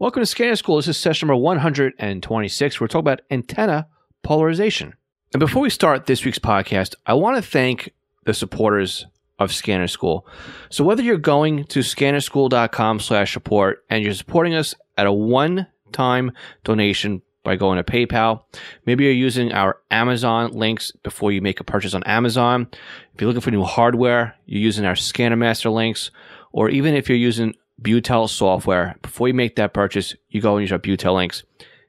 Welcome 0.00 0.22
to 0.22 0.26
Scanner 0.26 0.56
School. 0.56 0.74
This 0.76 0.88
is 0.88 0.96
session 0.96 1.28
number 1.28 1.40
126. 1.40 2.80
We're 2.80 2.88
talking 2.88 2.98
about 2.98 3.20
antenna 3.30 3.86
polarization. 4.24 4.94
And 5.32 5.38
before 5.38 5.62
we 5.62 5.70
start 5.70 6.06
this 6.06 6.24
week's 6.24 6.40
podcast, 6.40 6.96
I 7.06 7.14
want 7.14 7.36
to 7.36 7.48
thank 7.48 7.90
the 8.24 8.34
supporters 8.34 9.06
of 9.38 9.52
Scanner 9.54 9.86
School. 9.86 10.26
So 10.68 10.82
whether 10.82 11.00
you're 11.00 11.16
going 11.16 11.62
to 11.66 11.78
scannerschool.com 11.78 12.98
slash 12.98 13.32
support 13.32 13.84
and 13.88 14.02
you're 14.02 14.14
supporting 14.14 14.54
us 14.54 14.74
at 14.98 15.06
a 15.06 15.12
one-time 15.12 16.32
donation 16.64 17.22
by 17.44 17.54
going 17.54 17.76
to 17.76 17.84
PayPal, 17.84 18.42
maybe 18.86 19.04
you're 19.04 19.12
using 19.12 19.52
our 19.52 19.78
Amazon 19.92 20.50
links 20.50 20.90
before 21.04 21.30
you 21.30 21.40
make 21.40 21.60
a 21.60 21.64
purchase 21.64 21.94
on 21.94 22.02
Amazon. 22.02 22.66
If 23.14 23.20
you're 23.20 23.28
looking 23.28 23.42
for 23.42 23.52
new 23.52 23.62
hardware, 23.62 24.34
you're 24.44 24.60
using 24.60 24.86
our 24.86 24.96
Scanner 24.96 25.36
Master 25.36 25.70
links, 25.70 26.10
or 26.50 26.68
even 26.68 26.94
if 26.96 27.08
you're 27.08 27.16
using 27.16 27.54
Butel 27.80 28.28
software. 28.28 28.96
Before 29.02 29.28
you 29.28 29.34
make 29.34 29.56
that 29.56 29.74
purchase, 29.74 30.14
you 30.28 30.40
go 30.40 30.56
and 30.56 30.62
use 30.62 30.72
our 30.72 30.78
Butel 30.78 31.14
links 31.14 31.44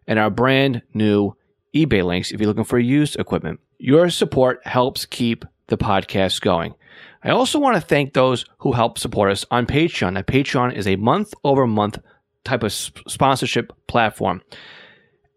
and 0.07 0.19
our 0.19 0.29
brand 0.29 0.81
new 0.93 1.35
eBay 1.73 2.03
links 2.03 2.31
if 2.31 2.39
you're 2.39 2.47
looking 2.47 2.63
for 2.63 2.79
used 2.79 3.19
equipment. 3.19 3.59
Your 3.77 4.09
support 4.09 4.65
helps 4.65 5.05
keep 5.05 5.45
the 5.67 5.77
podcast 5.77 6.41
going. 6.41 6.75
I 7.23 7.29
also 7.29 7.59
want 7.59 7.75
to 7.75 7.81
thank 7.81 8.13
those 8.13 8.45
who 8.59 8.71
help 8.71 8.97
support 8.97 9.31
us 9.31 9.45
on 9.51 9.65
Patreon. 9.65 10.13
Now, 10.13 10.21
Patreon 10.21 10.75
is 10.75 10.87
a 10.87 10.95
month 10.95 11.33
over 11.43 11.65
month 11.65 11.97
type 12.43 12.63
of 12.63 12.71
sponsorship 12.71 13.73
platform. 13.87 14.41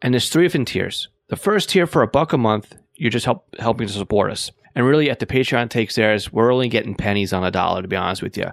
And 0.03 0.15
there's 0.15 0.29
three 0.29 0.45
different 0.45 0.69
tiers. 0.69 1.09
The 1.29 1.37
first 1.37 1.71
tier 1.71 1.87
for 1.87 2.03
a 2.03 2.09
buck 2.09 2.33
a 2.33 2.39
month, 2.39 2.75
you're 2.95 3.11
just 3.11 3.25
help, 3.25 3.47
helping 3.59 3.87
to 3.87 3.93
support 3.93 4.31
us. 4.31 4.53
And 4.75 4.87
really, 4.87 5.11
at 5.11 5.19
the 5.19 5.27
Patreon 5.27 5.71
takes 5.71 5.97
theirs, 5.97 6.33
we're 6.33 6.53
only 6.53 6.69
getting 6.69 6.95
pennies 6.95 7.33
on 7.33 7.43
a 7.43 7.51
dollar, 7.51 7.83
to 7.83 7.89
be 7.89 7.97
honest 7.97 8.23
with 8.23 8.37
you. 8.37 8.47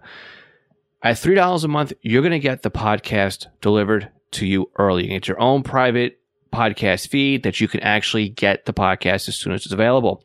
At 1.05 1.17
$3 1.17 1.63
a 1.63 1.67
month, 1.67 1.93
you're 2.01 2.23
going 2.23 2.31
to 2.31 2.39
get 2.39 2.63
the 2.63 2.71
podcast 2.71 3.45
delivered 3.61 4.09
to 4.31 4.47
you 4.47 4.71
early. 4.79 5.03
You 5.03 5.09
get 5.09 5.27
your 5.27 5.39
own 5.39 5.61
private 5.61 6.19
podcast 6.51 7.09
feed 7.09 7.43
that 7.43 7.61
you 7.61 7.67
can 7.67 7.81
actually 7.81 8.29
get 8.29 8.65
the 8.65 8.73
podcast 8.73 9.29
as 9.29 9.35
soon 9.35 9.53
as 9.53 9.65
it's 9.65 9.71
available. 9.71 10.23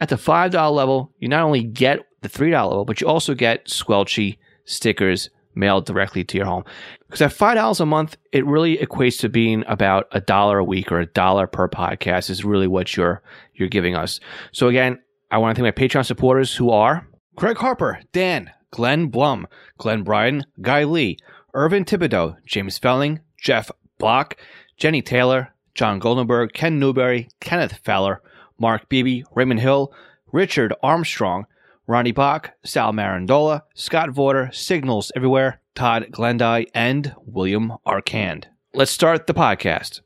At 0.00 0.08
the 0.08 0.16
$5 0.16 0.72
level, 0.74 1.12
you 1.20 1.28
not 1.28 1.44
only 1.44 1.62
get 1.62 2.00
the 2.22 2.28
$3 2.28 2.50
level, 2.50 2.84
but 2.84 3.00
you 3.00 3.06
also 3.06 3.34
get 3.34 3.66
squelchy 3.66 4.38
stickers 4.64 5.30
mailed 5.54 5.86
directly 5.86 6.24
to 6.24 6.38
your 6.38 6.46
home. 6.46 6.64
Because 7.06 7.22
at 7.22 7.30
$5 7.30 7.78
a 7.78 7.86
month, 7.86 8.16
it 8.32 8.44
really 8.44 8.78
equates 8.78 9.20
to 9.20 9.28
being 9.28 9.62
about 9.68 10.08
a 10.10 10.20
dollar 10.20 10.58
a 10.58 10.64
week 10.64 10.90
or 10.90 10.98
a 10.98 11.06
dollar 11.06 11.46
per 11.46 11.68
podcast 11.68 12.30
is 12.30 12.44
really 12.44 12.66
what 12.66 12.96
you're 12.96 13.22
you're 13.54 13.68
giving 13.68 13.94
us. 13.94 14.18
So 14.50 14.66
again, 14.66 14.98
I 15.30 15.38
want 15.38 15.56
to 15.56 15.62
thank 15.62 15.76
my 15.76 15.86
Patreon 15.86 16.04
supporters 16.04 16.52
who 16.52 16.70
are 16.70 17.06
Craig 17.36 17.58
Harper, 17.58 18.00
Dan, 18.12 18.50
Glenn 18.76 19.06
Blum, 19.06 19.48
Glenn 19.78 20.02
Bryan, 20.02 20.44
Guy 20.60 20.84
Lee, 20.84 21.16
Irvin 21.54 21.86
Thibodeau, 21.86 22.36
James 22.44 22.78
Felling, 22.78 23.20
Jeff 23.40 23.70
Block, 23.96 24.36
Jenny 24.76 25.00
Taylor, 25.00 25.54
John 25.74 25.98
Goldenberg, 25.98 26.52
Ken 26.52 26.78
Newberry, 26.78 27.30
Kenneth 27.40 27.78
Feller, 27.82 28.20
Mark 28.58 28.86
Beebe, 28.90 29.24
Raymond 29.34 29.60
Hill, 29.60 29.94
Richard 30.30 30.74
Armstrong, 30.82 31.46
Ronnie 31.86 32.12
Bach, 32.12 32.50
Sal 32.66 32.92
Marandola, 32.92 33.62
Scott 33.74 34.10
Vorder, 34.10 34.54
Signals 34.54 35.10
Everywhere, 35.16 35.62
Todd 35.74 36.08
Glendy, 36.10 36.66
and 36.74 37.14
William 37.24 37.72
Arcand. 37.86 38.44
Let's 38.74 38.90
start 38.90 39.26
the 39.26 39.32
podcast. 39.32 40.02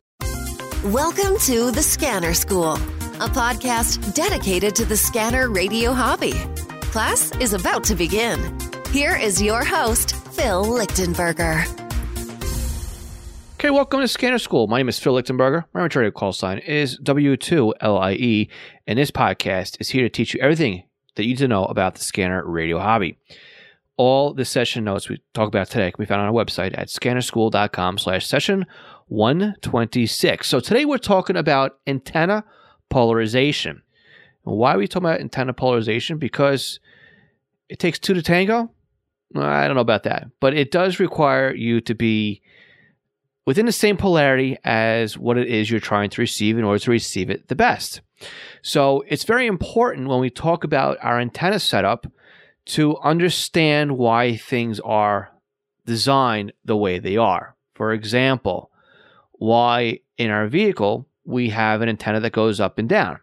Welcome 0.93 1.39
to 1.41 1.73
The 1.73 1.83
Scanner 1.83 2.35
School, 2.35 2.75
a 2.75 3.29
podcast 3.29 4.15
dedicated 4.15 4.77
to 4.77 4.85
the 4.85 4.97
scanner 4.97 5.51
radio 5.51 5.93
hobby. 5.93 6.35
Class 6.91 7.31
is 7.37 7.53
about 7.53 7.85
to 7.85 7.95
begin. 7.95 8.59
Here 8.91 9.17
is 9.17 9.41
your 9.41 9.63
host, 9.63 10.17
Phil 10.35 10.65
Lichtenberger. 10.65 11.65
Okay, 13.55 13.71
welcome 13.71 14.01
to 14.01 14.09
Scanner 14.09 14.41
School. 14.41 14.67
My 14.67 14.79
name 14.79 14.89
is 14.89 14.99
Phil 14.99 15.15
Lichtenberger. 15.15 15.67
My 15.73 15.83
material 15.83 16.11
call 16.11 16.33
sign 16.33 16.59
is 16.59 16.99
W2LIE, 16.99 18.49
and 18.89 18.99
this 18.99 19.13
podcast 19.13 19.77
is 19.79 19.91
here 19.91 20.03
to 20.03 20.09
teach 20.09 20.35
you 20.35 20.41
everything 20.41 20.83
that 21.15 21.23
you 21.23 21.29
need 21.29 21.39
to 21.39 21.47
know 21.47 21.65
about 21.67 21.95
the 21.95 22.03
scanner 22.03 22.45
radio 22.45 22.81
hobby. 22.81 23.17
All 23.97 24.35
the 24.35 24.45
session 24.45 24.83
notes 24.83 25.09
we 25.09 25.23
talk 25.33 25.47
about 25.47 25.71
today 25.71 25.93
can 25.93 26.03
be 26.03 26.09
found 26.09 26.23
on 26.23 26.27
our 26.27 26.45
website 26.45 26.77
at 26.77 26.89
scannerschool.com 26.89 27.99
slash 27.99 28.27
session 28.27 28.67
126. 29.07 30.49
So 30.49 30.59
today 30.59 30.85
we're 30.85 30.99
talking 30.99 31.37
about 31.37 31.79
antenna 31.87 32.43
polarization. 32.89 33.83
Why 34.43 34.75
are 34.75 34.79
we 34.79 34.89
talking 34.89 35.09
about 35.09 35.21
antenna 35.21 35.53
polarization? 35.53 36.19
Because 36.19 36.81
it 37.71 37.79
takes 37.79 37.99
two 37.99 38.15
to 38.15 38.23
tango. 38.23 38.69
I 39.35 39.67
don't 39.67 39.77
know 39.77 39.81
about 39.81 40.03
that, 40.03 40.27
but 40.41 40.55
it 40.55 40.73
does 40.73 40.99
require 40.99 41.55
you 41.55 41.81
to 41.83 41.95
be 41.95 42.43
within 43.47 43.65
the 43.65 43.73
same 43.73 43.97
polarity 43.97 44.59
as 44.65 45.17
what 45.17 45.39
it 45.39 45.47
is 45.47 45.71
you're 45.71 45.79
trying 45.79 46.11
to 46.11 46.21
receive 46.21 46.59
in 46.59 46.65
order 46.65 46.81
to 46.81 46.91
receive 46.91 47.31
it 47.31 47.47
the 47.47 47.55
best. 47.55 48.01
So 48.61 49.05
it's 49.07 49.23
very 49.23 49.47
important 49.47 50.09
when 50.09 50.19
we 50.19 50.31
talk 50.31 50.65
about 50.65 50.99
our 51.01 51.21
antenna 51.21 51.61
setup 51.61 52.09
to 52.67 52.99
understand 52.99 53.97
why 53.97 54.37
things 54.37 54.81
are 54.81 55.31
designed 55.87 56.53
the 56.65 56.77
way 56.77 56.99
they 56.99 57.17
are. 57.17 57.55
For 57.75 57.93
example, 57.93 58.73
why 59.33 60.01
in 60.19 60.31
our 60.31 60.49
vehicle 60.49 61.07
we 61.25 61.51
have 61.51 61.83
an 61.83 61.89
antenna 61.89 62.19
that 62.21 62.33
goes 62.33 62.59
up 62.59 62.79
and 62.79 62.89
down 62.89 63.21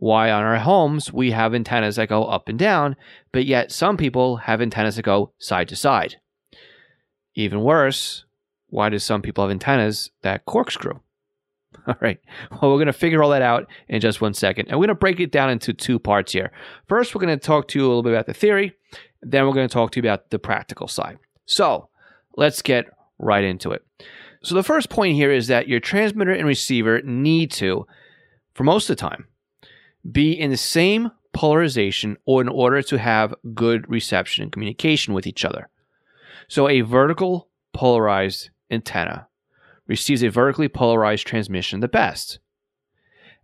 why 0.00 0.30
on 0.30 0.42
our 0.42 0.58
homes 0.58 1.12
we 1.12 1.30
have 1.30 1.54
antennas 1.54 1.96
that 1.96 2.08
go 2.08 2.24
up 2.24 2.48
and 2.48 2.58
down, 2.58 2.96
but 3.32 3.44
yet 3.44 3.70
some 3.70 3.98
people 3.98 4.38
have 4.38 4.62
antennas 4.62 4.96
that 4.96 5.02
go 5.02 5.32
side 5.38 5.68
to 5.68 5.76
side. 5.76 6.16
Even 7.34 7.60
worse, 7.60 8.24
why 8.68 8.88
do 8.88 8.98
some 8.98 9.20
people 9.20 9.44
have 9.44 9.50
antennas 9.50 10.10
that 10.22 10.46
corkscrew? 10.46 11.00
All 11.86 11.96
right. 12.00 12.18
Well, 12.50 12.70
we're 12.70 12.78
going 12.78 12.86
to 12.86 12.92
figure 12.92 13.22
all 13.22 13.30
that 13.30 13.42
out 13.42 13.68
in 13.88 14.00
just 14.00 14.20
one 14.20 14.34
second. 14.34 14.68
And 14.68 14.78
we're 14.78 14.86
going 14.86 14.96
to 14.96 15.00
break 15.00 15.20
it 15.20 15.30
down 15.30 15.50
into 15.50 15.72
two 15.72 15.98
parts 15.98 16.32
here. 16.32 16.50
First, 16.88 17.14
we're 17.14 17.20
going 17.20 17.38
to 17.38 17.46
talk 17.46 17.68
to 17.68 17.78
you 17.78 17.86
a 17.86 17.88
little 17.88 18.02
bit 18.02 18.12
about 18.12 18.26
the 18.26 18.34
theory. 18.34 18.74
Then 19.22 19.46
we're 19.46 19.54
going 19.54 19.68
to 19.68 19.72
talk 19.72 19.92
to 19.92 20.00
you 20.00 20.02
about 20.02 20.30
the 20.30 20.38
practical 20.38 20.88
side. 20.88 21.18
So 21.46 21.88
let's 22.36 22.60
get 22.60 22.86
right 23.18 23.44
into 23.44 23.70
it. 23.70 23.84
So 24.42 24.54
the 24.54 24.62
first 24.62 24.90
point 24.90 25.14
here 25.14 25.30
is 25.30 25.46
that 25.46 25.68
your 25.68 25.80
transmitter 25.80 26.32
and 26.32 26.46
receiver 26.46 27.02
need 27.02 27.52
to, 27.52 27.86
for 28.54 28.64
most 28.64 28.90
of 28.90 28.96
the 28.96 29.00
time, 29.00 29.26
be 30.10 30.32
in 30.32 30.50
the 30.50 30.56
same 30.56 31.10
polarization 31.32 32.16
or 32.24 32.40
in 32.40 32.48
order 32.48 32.82
to 32.82 32.98
have 32.98 33.34
good 33.54 33.88
reception 33.88 34.42
and 34.42 34.52
communication 34.52 35.14
with 35.14 35.26
each 35.26 35.44
other. 35.44 35.68
So 36.48 36.68
a 36.68 36.80
vertical 36.80 37.48
polarized 37.72 38.50
antenna 38.70 39.28
receives 39.86 40.22
a 40.22 40.30
vertically 40.30 40.68
polarized 40.68 41.26
transmission 41.26 41.80
the 41.80 41.88
best. 41.88 42.38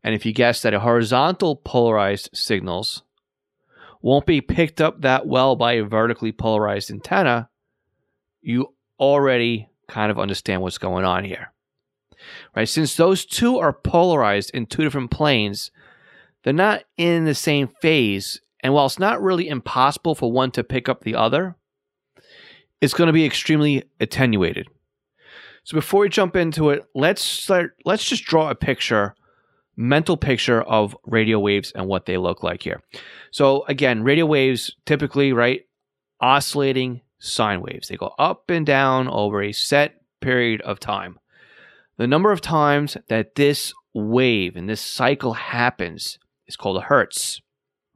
And 0.03 0.15
if 0.15 0.25
you 0.25 0.33
guess 0.33 0.62
that 0.62 0.75
a 0.75 0.81
horizontal 0.81 1.56
polarized 1.56 2.31
signals 2.33 3.03
won't 4.00 4.27
be 4.27 4.41
picked 4.41 4.81
up 4.81 5.00
that 5.00 5.27
well 5.27 5.56
by 5.56 5.72
a 5.72 5.84
vertically 5.84 6.33
polarized 6.33 6.91
antenna, 6.91 7.49
you 8.41 8.75
already 9.00 9.69
kind 9.89 10.11
of 10.11 10.19
understand 10.19 10.62
what's 10.62 10.78
going 10.78 11.05
on 11.05 11.25
here. 11.25 11.53
Right? 12.55 12.69
Since 12.69 12.97
those 12.97 13.25
two 13.25 13.59
are 13.59 13.72
polarized 13.72 14.50
in 14.55 14.66
two 14.66 14.83
different 14.83 15.11
planes, 15.11 15.71
they're 16.47 16.53
not 16.53 16.84
in 16.97 17.25
the 17.25 17.34
same 17.34 17.67
phase. 17.83 18.41
And 18.61 18.73
while 18.73 18.87
it's 18.87 19.01
not 19.01 19.21
really 19.21 19.49
impossible 19.49 20.15
for 20.15 20.31
one 20.31 20.53
to 20.53 20.62
pick 20.62 20.89
up 20.89 21.03
the 21.03 21.17
other, 21.17 21.57
it's 22.81 22.95
going 22.95 23.09
to 23.09 23.12
be 23.12 23.25
extremely 23.25 23.83
attenuated. 23.99 24.69
So 25.65 25.75
before 25.75 26.03
we 26.03 26.09
jump 26.09 26.37
into 26.37 26.71
it, 26.71 26.84
let's 26.95 27.21
start 27.21 27.73
let's 27.84 28.09
just 28.09 28.23
draw 28.23 28.49
a 28.49 28.55
picture, 28.55 29.17
mental 29.77 30.17
picture 30.17 30.62
of 30.62 30.97
radio 31.05 31.41
waves 31.41 31.73
and 31.75 31.89
what 31.89 32.07
they 32.07 32.17
look 32.17 32.45
like 32.45 32.63
here. 32.63 32.81
So 33.33 33.65
again, 33.67 34.05
radio 34.05 34.25
waves 34.25 34.73
typically, 34.84 35.33
right, 35.33 35.63
oscillating 36.21 37.01
sine 37.19 37.61
waves. 37.61 37.89
They 37.89 37.97
go 37.97 38.15
up 38.21 38.51
and 38.51 38.65
down 38.65 39.09
over 39.09 39.43
a 39.43 39.51
set 39.51 39.97
period 40.21 40.61
of 40.61 40.78
time. 40.78 41.19
The 41.97 42.07
number 42.07 42.31
of 42.31 42.41
times 42.41 42.97
that 43.09 43.34
this 43.34 43.75
wave 43.95 44.54
and 44.54 44.69
this 44.69 44.81
cycle 44.81 45.33
happens 45.33 46.21
is 46.47 46.57
called 46.57 46.77
a 46.77 46.83
hertz, 46.83 47.41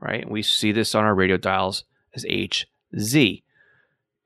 right? 0.01 0.29
We 0.29 0.43
see 0.43 0.73
this 0.73 0.95
on 0.95 1.05
our 1.05 1.15
radio 1.15 1.37
dials 1.37 1.85
as 2.15 2.25
Hz. 2.25 3.43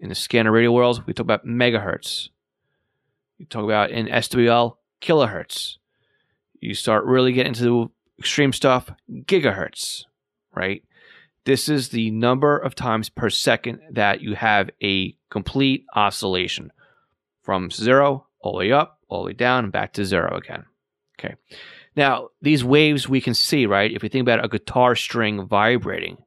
In 0.00 0.08
the 0.08 0.14
scanner 0.14 0.52
radio 0.52 0.72
world, 0.72 1.04
we 1.06 1.12
talk 1.12 1.24
about 1.24 1.46
megahertz. 1.46 2.28
You 3.38 3.46
talk 3.46 3.64
about 3.64 3.90
in 3.90 4.06
SWL, 4.06 4.76
kilohertz. 5.00 5.78
You 6.60 6.74
start 6.74 7.04
really 7.04 7.32
getting 7.32 7.50
into 7.50 7.64
the 7.64 7.88
extreme 8.18 8.52
stuff, 8.52 8.90
gigahertz, 9.10 10.04
right? 10.54 10.82
This 11.44 11.68
is 11.68 11.90
the 11.90 12.10
number 12.10 12.56
of 12.56 12.74
times 12.74 13.10
per 13.10 13.28
second 13.28 13.80
that 13.90 14.22
you 14.22 14.34
have 14.34 14.70
a 14.82 15.14
complete 15.30 15.84
oscillation 15.94 16.72
from 17.42 17.70
zero 17.70 18.26
all 18.40 18.52
the 18.52 18.58
way 18.58 18.72
up, 18.72 18.98
all 19.08 19.22
the 19.22 19.26
way 19.26 19.32
down, 19.34 19.64
and 19.64 19.72
back 19.72 19.92
to 19.94 20.04
zero 20.04 20.36
again. 20.36 20.64
Okay. 21.18 21.34
Now, 21.96 22.28
these 22.42 22.64
waves 22.64 23.08
we 23.08 23.20
can 23.20 23.34
see, 23.34 23.66
right? 23.66 23.92
If 23.92 24.02
we 24.02 24.08
think 24.08 24.22
about 24.22 24.44
a 24.44 24.48
guitar 24.48 24.96
string 24.96 25.46
vibrating, 25.46 26.18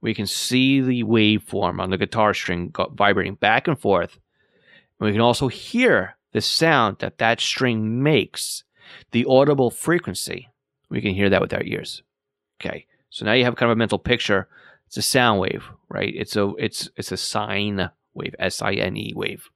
we 0.00 0.14
can 0.14 0.26
see 0.26 0.80
the 0.80 1.04
waveform 1.04 1.80
on 1.80 1.90
the 1.90 1.98
guitar 1.98 2.34
string 2.34 2.72
vibrating 2.92 3.34
back 3.34 3.68
and 3.68 3.78
forth. 3.78 4.18
And 4.98 5.06
we 5.06 5.12
can 5.12 5.20
also 5.20 5.48
hear 5.48 6.16
the 6.32 6.40
sound 6.40 6.98
that 6.98 7.18
that 7.18 7.40
string 7.40 8.02
makes, 8.02 8.64
the 9.12 9.24
audible 9.28 9.70
frequency, 9.70 10.50
we 10.90 11.00
can 11.00 11.14
hear 11.14 11.30
that 11.30 11.40
with 11.40 11.52
our 11.52 11.62
ears. 11.62 12.02
Okay. 12.60 12.86
So 13.10 13.24
now 13.24 13.32
you 13.32 13.44
have 13.44 13.56
kind 13.56 13.70
of 13.70 13.76
a 13.76 13.78
mental 13.78 13.98
picture. 13.98 14.48
It's 14.86 14.96
a 14.96 15.02
sound 15.02 15.40
wave, 15.40 15.64
right? 15.88 16.12
It's 16.14 16.36
a 16.36 16.52
it's 16.58 16.90
it's 16.96 17.12
a 17.12 17.16
sine 17.16 17.90
wave, 18.12 18.34
S 18.38 18.60
I 18.60 18.74
N 18.74 18.96
E 18.96 19.12
wave. 19.14 19.48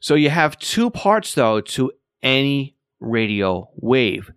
So 0.00 0.14
you 0.14 0.30
have 0.30 0.58
two 0.58 0.90
parts 0.90 1.34
though 1.34 1.60
to 1.60 1.92
any 2.22 2.74
radio 3.00 3.68
wave. 3.76 4.30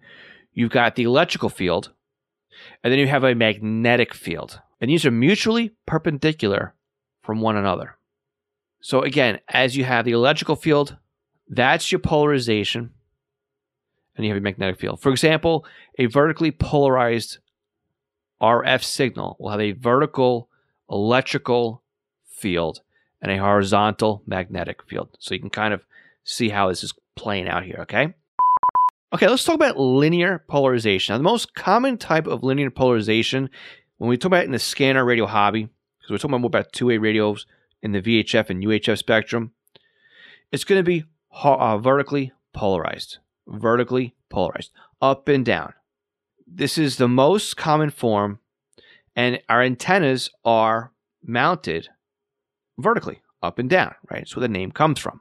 You've 0.53 0.71
got 0.71 0.95
the 0.95 1.03
electrical 1.03 1.49
field, 1.49 1.91
and 2.83 2.91
then 2.91 2.99
you 2.99 3.07
have 3.07 3.23
a 3.23 3.35
magnetic 3.35 4.13
field. 4.13 4.59
And 4.79 4.89
these 4.89 5.05
are 5.05 5.11
mutually 5.11 5.73
perpendicular 5.85 6.73
from 7.21 7.41
one 7.41 7.55
another. 7.55 7.97
So 8.81 9.01
again, 9.01 9.39
as 9.47 9.77
you 9.77 9.83
have 9.83 10.05
the 10.05 10.11
electrical 10.11 10.55
field, 10.55 10.97
that's 11.47 11.91
your 11.91 11.99
polarization, 11.99 12.91
and 14.15 14.25
you 14.25 14.31
have 14.31 14.41
a 14.41 14.43
magnetic 14.43 14.79
field. 14.79 14.99
For 14.99 15.11
example, 15.11 15.65
a 15.99 16.07
vertically 16.07 16.51
polarized 16.51 17.37
RF 18.41 18.83
signal 18.83 19.37
will 19.39 19.51
have 19.51 19.61
a 19.61 19.73
vertical 19.73 20.49
electrical 20.89 21.83
field 22.27 22.81
and 23.21 23.31
a 23.31 23.37
horizontal 23.37 24.23
magnetic 24.25 24.81
field. 24.83 25.09
So 25.19 25.35
you 25.35 25.39
can 25.39 25.51
kind 25.51 25.73
of 25.73 25.85
see 26.23 26.49
how 26.49 26.69
this 26.69 26.83
is 26.83 26.93
playing 27.15 27.47
out 27.47 27.63
here, 27.63 27.79
okay? 27.81 28.15
Okay, 29.13 29.27
let's 29.27 29.43
talk 29.43 29.55
about 29.55 29.77
linear 29.77 30.41
polarization. 30.47 31.11
Now, 31.11 31.17
the 31.17 31.23
most 31.23 31.53
common 31.53 31.97
type 31.97 32.27
of 32.27 32.43
linear 32.43 32.71
polarization, 32.71 33.49
when 33.97 34.09
we 34.09 34.15
talk 34.15 34.27
about 34.27 34.45
in 34.45 34.51
the 34.51 34.59
scanner 34.59 35.03
radio 35.03 35.25
hobby, 35.25 35.63
because 35.99 36.11
we're 36.11 36.17
talking 36.17 36.39
more 36.39 36.47
about 36.47 36.71
two-way 36.71 36.97
radios 36.97 37.45
in 37.81 37.91
the 37.91 38.01
VHF 38.01 38.49
and 38.49 38.63
UHF 38.63 38.97
spectrum, 38.97 39.51
it's 40.53 40.63
going 40.63 40.79
to 40.79 40.83
be 40.83 41.03
uh, 41.43 41.77
vertically 41.77 42.31
polarized. 42.53 43.17
Vertically 43.47 44.15
polarized, 44.29 44.71
up 45.01 45.27
and 45.27 45.45
down. 45.45 45.73
This 46.47 46.77
is 46.77 46.95
the 46.95 47.09
most 47.09 47.57
common 47.57 47.89
form, 47.89 48.39
and 49.13 49.41
our 49.49 49.61
antennas 49.61 50.29
are 50.45 50.93
mounted 51.21 51.89
vertically, 52.77 53.21
up 53.43 53.59
and 53.59 53.69
down, 53.69 53.93
right? 54.09 54.19
That's 54.19 54.37
where 54.37 54.41
the 54.41 54.47
name 54.47 54.71
comes 54.71 54.99
from. 54.99 55.19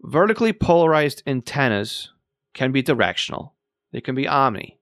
Vertically 0.00 0.52
polarized 0.52 1.24
antennas 1.26 2.10
can 2.58 2.72
be 2.72 2.82
directional, 2.82 3.54
they 3.92 4.00
can 4.00 4.16
be 4.16 4.26
omni. 4.26 4.80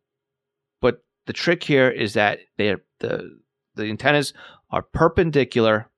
But 0.80 1.04
the 1.26 1.34
trick 1.34 1.62
here 1.62 1.90
is 1.90 2.14
that 2.14 2.38
they 2.56 2.74
the, 3.00 3.38
the 3.74 3.84
antennas 3.84 4.32
are 4.70 4.80
perpendicular 4.80 5.90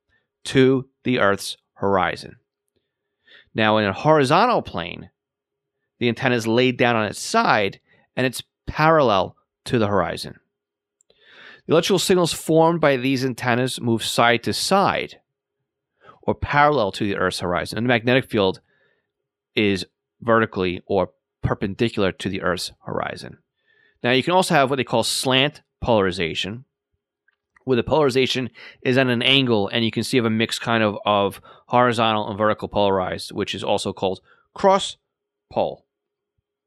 to 0.47 0.89
the 1.05 1.21
Earth's 1.21 1.57
horizon. 1.75 2.35
Now, 3.55 3.77
in 3.77 3.85
a 3.85 3.93
horizontal 3.93 4.61
plane, 4.61 5.11
the 6.01 6.09
antenna 6.09 6.35
is 6.35 6.49
laid 6.49 6.79
down 6.79 6.97
on 6.97 7.07
its 7.07 7.21
side 7.21 7.79
and 8.17 8.27
it's 8.27 8.43
parallel 8.67 9.37
to 9.67 9.79
the 9.79 9.87
horizon. 9.87 10.41
The 11.67 11.75
electrical 11.75 12.01
signals 12.01 12.33
formed 12.33 12.81
by 12.81 12.97
these 12.97 13.25
antennas 13.25 13.81
move 13.81 14.03
side 14.03 14.43
to 14.43 14.53
side 14.53 15.21
or 16.23 16.35
parallel 16.35 16.91
to 16.93 17.05
the 17.05 17.17
Earth's 17.17 17.39
horizon. 17.39 17.79
And 17.79 17.87
the 17.87 17.95
magnetic 17.95 18.29
field 18.29 18.61
is 19.55 19.87
vertically 20.21 20.83
or 20.87 21.11
perpendicular 21.43 22.13
to 22.13 22.29
the 22.29 22.43
Earth's 22.43 22.73
horizon. 22.85 23.39
Now, 24.03 24.13
you 24.13 24.23
can 24.23 24.35
also 24.35 24.55
have 24.55 24.71
what 24.71 24.77
they 24.77 24.85
call 24.85 25.03
slant 25.03 25.63
polarization, 25.81 26.65
where 27.65 27.77
the 27.77 27.83
polarization 27.83 28.51
is 28.83 28.97
at 28.97 29.09
an 29.09 29.23
angle 29.23 29.69
and 29.69 29.85
you 29.85 29.91
can 29.91 30.03
see 30.03 30.17
have 30.17 30.27
a 30.27 30.31
mix 30.31 30.59
kind 30.59 30.83
of 30.83 30.97
of 31.05 31.41
horizontal 31.67 32.29
and 32.29 32.39
vertical 32.39 32.69
polarized, 32.69 33.33
which 33.33 33.55
is 33.55 33.63
also 33.63 33.93
called 33.93 34.21
cross 34.55 34.97
pole. 35.51 35.85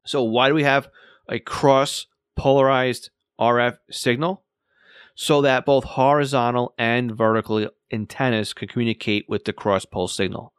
So, 0.04 0.22
why 0.22 0.48
do 0.48 0.54
we 0.54 0.64
have 0.64 0.88
a 1.28 1.38
cross 1.38 2.06
polarized 2.36 3.10
RF 3.40 3.78
signal? 3.90 4.44
So 5.14 5.42
that 5.42 5.66
both 5.66 5.84
horizontal 5.84 6.74
and 6.78 7.14
vertical 7.14 7.68
antennas 7.92 8.54
can 8.54 8.68
communicate 8.68 9.26
with 9.28 9.44
the 9.44 9.52
cross 9.52 9.84
pole 9.84 10.08
signal, 10.08 10.54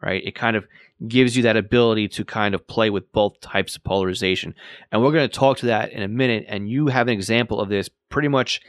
right? 0.00 0.22
It 0.24 0.34
kind 0.34 0.56
of 0.56 0.66
gives 1.06 1.36
you 1.36 1.42
that 1.42 1.56
ability 1.56 2.08
to 2.08 2.24
kind 2.24 2.54
of 2.54 2.66
play 2.66 2.88
with 2.90 3.12
both 3.12 3.40
types 3.40 3.76
of 3.76 3.84
polarization. 3.84 4.54
And 4.90 5.02
we're 5.02 5.12
going 5.12 5.28
to 5.28 5.34
talk 5.34 5.58
to 5.58 5.66
that 5.66 5.92
in 5.92 6.02
a 6.02 6.08
minute. 6.08 6.46
And 6.48 6.68
you 6.68 6.86
have 6.86 7.08
an 7.08 7.12
example 7.12 7.60
of 7.60 7.68
this 7.68 7.90
pretty 8.08 8.28
much 8.28 8.60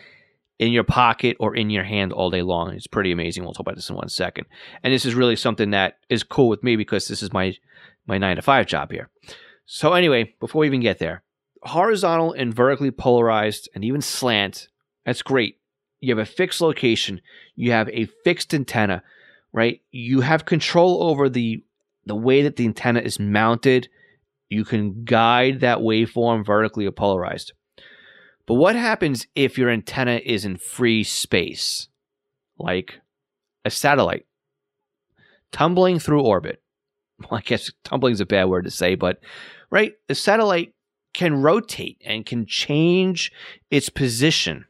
in 0.60 0.72
your 0.72 0.84
pocket 0.84 1.38
or 1.40 1.56
in 1.56 1.70
your 1.70 1.84
hand 1.84 2.12
all 2.12 2.30
day 2.30 2.42
long. 2.42 2.74
It's 2.74 2.88
pretty 2.88 3.12
amazing. 3.12 3.44
We'll 3.44 3.54
talk 3.54 3.62
about 3.62 3.76
this 3.76 3.90
in 3.90 3.96
one 3.96 4.10
second. 4.10 4.48
And 4.84 4.94
this 4.94 5.06
is 5.06 5.16
really 5.16 5.36
something 5.36 5.72
that 5.72 6.00
is 6.10 6.24
cool 6.24 6.50
with 6.50 6.64
me 6.64 6.76
because 6.76 7.08
this 7.08 7.24
is 7.24 7.32
my 7.32 7.56
my 8.08 8.18
nine 8.18 8.38
to 8.38 8.42
five 8.42 8.66
job 8.66 8.92
here. 8.92 9.10
So 9.66 9.94
anyway, 9.94 10.34
before 10.40 10.62
we 10.62 10.68
even 10.68 10.80
get 10.80 11.00
there, 11.00 11.24
horizontal 11.64 12.34
and 12.34 12.54
vertically 12.54 12.92
polarized 12.92 13.70
and 13.76 13.84
even 13.84 14.02
slant, 14.02 14.70
that's 15.06 15.22
great. 15.22 15.60
You 16.00 16.16
have 16.16 16.26
a 16.26 16.30
fixed 16.30 16.62
location, 16.62 17.22
you 17.56 17.72
have 17.72 17.90
a 17.90 18.06
fixed 18.24 18.54
antenna, 18.54 19.04
right? 19.52 19.82
You 19.92 20.22
have 20.22 20.46
control 20.46 21.04
over 21.04 21.28
the 21.28 21.64
the 22.08 22.16
way 22.16 22.42
that 22.42 22.56
the 22.56 22.66
antenna 22.66 23.00
is 23.00 23.20
mounted. 23.20 23.90
You 24.50 24.64
can 24.64 25.04
guide 25.04 25.60
that 25.60 25.80
waveform 25.80 26.46
vertically 26.46 26.86
or 26.86 26.92
polarized. 26.92 27.54
But 28.46 28.56
what 28.56 28.76
happens 28.76 29.28
if 29.36 29.58
your 29.58 29.70
antenna 29.70 30.22
is 30.24 30.46
in 30.46 30.56
free 30.58 31.04
space, 31.04 31.90
like 32.58 33.02
a 33.66 33.70
satellite 33.70 34.26
tumbling 35.52 36.00
through 36.00 36.24
orbit? 36.24 36.62
Well, 37.20 37.40
I 37.40 37.42
guess 37.42 37.72
tumbling 37.84 38.14
is 38.14 38.22
a 38.22 38.28
bad 38.28 38.46
word 38.46 38.66
to 38.66 38.70
say, 38.72 38.94
but 38.94 39.20
right, 39.72 39.94
the 40.08 40.14
satellite 40.14 40.76
can 41.16 41.42
rotate 41.42 42.00
and 42.06 42.28
can 42.28 42.46
change 42.46 43.32
its 43.72 43.90
position 43.90 44.66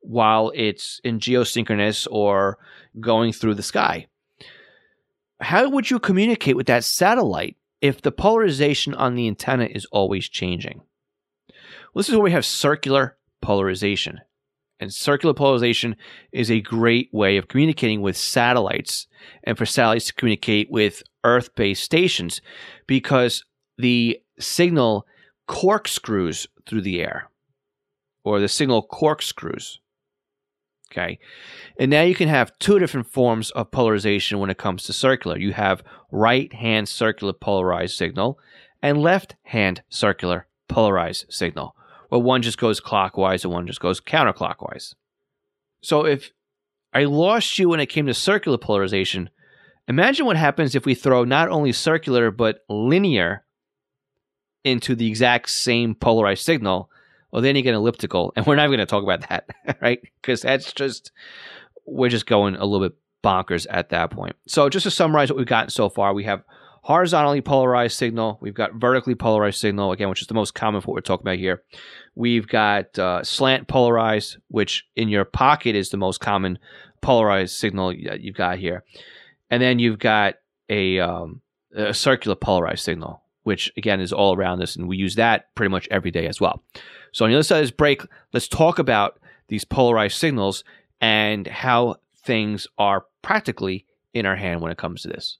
while 0.00 0.50
it's 0.56 1.00
in 1.04 1.20
geosynchronous 1.20 2.08
or 2.10 2.58
going 2.98 3.32
through 3.32 3.54
the 3.54 3.62
sky. 3.62 4.08
How 5.44 5.68
would 5.68 5.90
you 5.90 5.98
communicate 5.98 6.56
with 6.56 6.68
that 6.68 6.84
satellite 6.84 7.56
if 7.82 8.00
the 8.00 8.10
polarization 8.10 8.94
on 8.94 9.14
the 9.14 9.28
antenna 9.28 9.66
is 9.66 9.84
always 9.92 10.26
changing? 10.26 10.80
Well, 11.48 12.00
this 12.00 12.08
is 12.08 12.14
where 12.14 12.24
we 12.24 12.30
have 12.30 12.46
circular 12.46 13.18
polarization. 13.42 14.22
And 14.80 14.92
circular 14.92 15.34
polarization 15.34 15.96
is 16.32 16.50
a 16.50 16.62
great 16.62 17.10
way 17.12 17.36
of 17.36 17.48
communicating 17.48 18.00
with 18.00 18.16
satellites 18.16 19.06
and 19.42 19.58
for 19.58 19.66
satellites 19.66 20.06
to 20.06 20.14
communicate 20.14 20.70
with 20.70 21.02
Earth 21.24 21.54
based 21.54 21.84
stations 21.84 22.40
because 22.86 23.44
the 23.76 24.20
signal 24.40 25.06
corkscrews 25.46 26.46
through 26.66 26.80
the 26.80 27.02
air 27.02 27.28
or 28.24 28.40
the 28.40 28.48
signal 28.48 28.82
corkscrews. 28.82 29.78
Okay. 30.96 31.18
And 31.78 31.90
now 31.90 32.02
you 32.02 32.14
can 32.14 32.28
have 32.28 32.56
two 32.60 32.78
different 32.78 33.08
forms 33.08 33.50
of 33.50 33.72
polarization 33.72 34.38
when 34.38 34.50
it 34.50 34.58
comes 34.58 34.84
to 34.84 34.92
circular. 34.92 35.36
You 35.36 35.52
have 35.52 35.82
right 36.12 36.52
hand 36.52 36.88
circular 36.88 37.32
polarized 37.32 37.96
signal 37.96 38.38
and 38.80 39.02
left 39.02 39.34
hand 39.42 39.82
circular 39.88 40.46
polarized 40.68 41.26
signal 41.30 41.74
where 42.10 42.20
one 42.20 42.42
just 42.42 42.58
goes 42.58 42.78
clockwise 42.78 43.44
and 43.44 43.52
one 43.52 43.66
just 43.66 43.80
goes 43.80 44.00
counterclockwise. 44.00 44.94
So 45.82 46.06
if 46.06 46.30
I 46.92 47.04
lost 47.04 47.58
you 47.58 47.70
when 47.70 47.80
it 47.80 47.86
came 47.86 48.06
to 48.06 48.14
circular 48.14 48.56
polarization, 48.56 49.30
imagine 49.88 50.26
what 50.26 50.36
happens 50.36 50.76
if 50.76 50.86
we 50.86 50.94
throw 50.94 51.24
not 51.24 51.48
only 51.48 51.72
circular 51.72 52.30
but 52.30 52.60
linear 52.68 53.44
into 54.62 54.94
the 54.94 55.08
exact 55.08 55.50
same 55.50 55.94
polarized 55.94 56.44
signal. 56.44 56.88
Well, 57.34 57.42
then 57.42 57.56
you 57.56 57.62
get 57.62 57.74
elliptical, 57.74 58.32
and 58.36 58.46
we're 58.46 58.54
not 58.54 58.66
even 58.66 58.76
going 58.76 58.86
to 58.86 58.90
talk 58.90 59.02
about 59.02 59.28
that, 59.28 59.50
right? 59.82 59.98
Because 60.22 60.42
that's 60.42 60.72
just 60.72 61.10
we're 61.84 62.08
just 62.08 62.26
going 62.26 62.54
a 62.54 62.64
little 62.64 62.88
bit 62.88 62.96
bonkers 63.24 63.66
at 63.68 63.88
that 63.88 64.12
point. 64.12 64.36
So, 64.46 64.68
just 64.68 64.84
to 64.84 64.90
summarize 64.92 65.30
what 65.30 65.38
we've 65.38 65.46
gotten 65.46 65.70
so 65.70 65.88
far, 65.88 66.14
we 66.14 66.22
have 66.24 66.44
horizontally 66.82 67.40
polarized 67.40 67.98
signal. 67.98 68.38
We've 68.40 68.54
got 68.54 68.74
vertically 68.74 69.16
polarized 69.16 69.58
signal, 69.58 69.90
again, 69.90 70.08
which 70.10 70.22
is 70.22 70.28
the 70.28 70.34
most 70.34 70.54
common 70.54 70.82
what 70.82 70.94
we're 70.94 71.00
talking 71.00 71.26
about 71.26 71.38
here. 71.38 71.64
We've 72.14 72.46
got 72.46 72.96
uh, 73.00 73.24
slant 73.24 73.66
polarized, 73.66 74.36
which 74.46 74.84
in 74.94 75.08
your 75.08 75.24
pocket 75.24 75.74
is 75.74 75.90
the 75.90 75.96
most 75.96 76.20
common 76.20 76.60
polarized 77.00 77.56
signal 77.56 77.88
that 78.04 78.20
you've 78.20 78.36
got 78.36 78.58
here. 78.60 78.84
And 79.50 79.60
then 79.60 79.80
you've 79.80 79.98
got 79.98 80.36
a, 80.68 81.00
um, 81.00 81.40
a 81.74 81.92
circular 81.92 82.36
polarized 82.36 82.84
signal, 82.84 83.23
which 83.44 83.72
again 83.76 84.00
is 84.00 84.12
all 84.12 84.36
around 84.36 84.60
us. 84.62 84.76
And 84.76 84.88
we 84.88 84.96
use 84.96 85.14
that 85.14 85.54
pretty 85.54 85.70
much 85.70 85.88
every 85.90 86.10
day 86.10 86.26
as 86.26 86.40
well. 86.40 86.62
So 87.12 87.24
on 87.24 87.30
the 87.30 87.36
other 87.36 87.44
side 87.44 87.58
of 87.58 87.64
this 87.64 87.70
break, 87.70 88.02
let's 88.32 88.48
talk 88.48 88.78
about 88.78 89.18
these 89.48 89.64
polarized 89.64 90.18
signals 90.18 90.64
and 91.00 91.46
how 91.46 91.96
things 92.24 92.66
are 92.76 93.04
practically 93.22 93.86
in 94.12 94.26
our 94.26 94.36
hand 94.36 94.60
when 94.60 94.72
it 94.72 94.78
comes 94.78 95.02
to 95.02 95.08
this. 95.08 95.38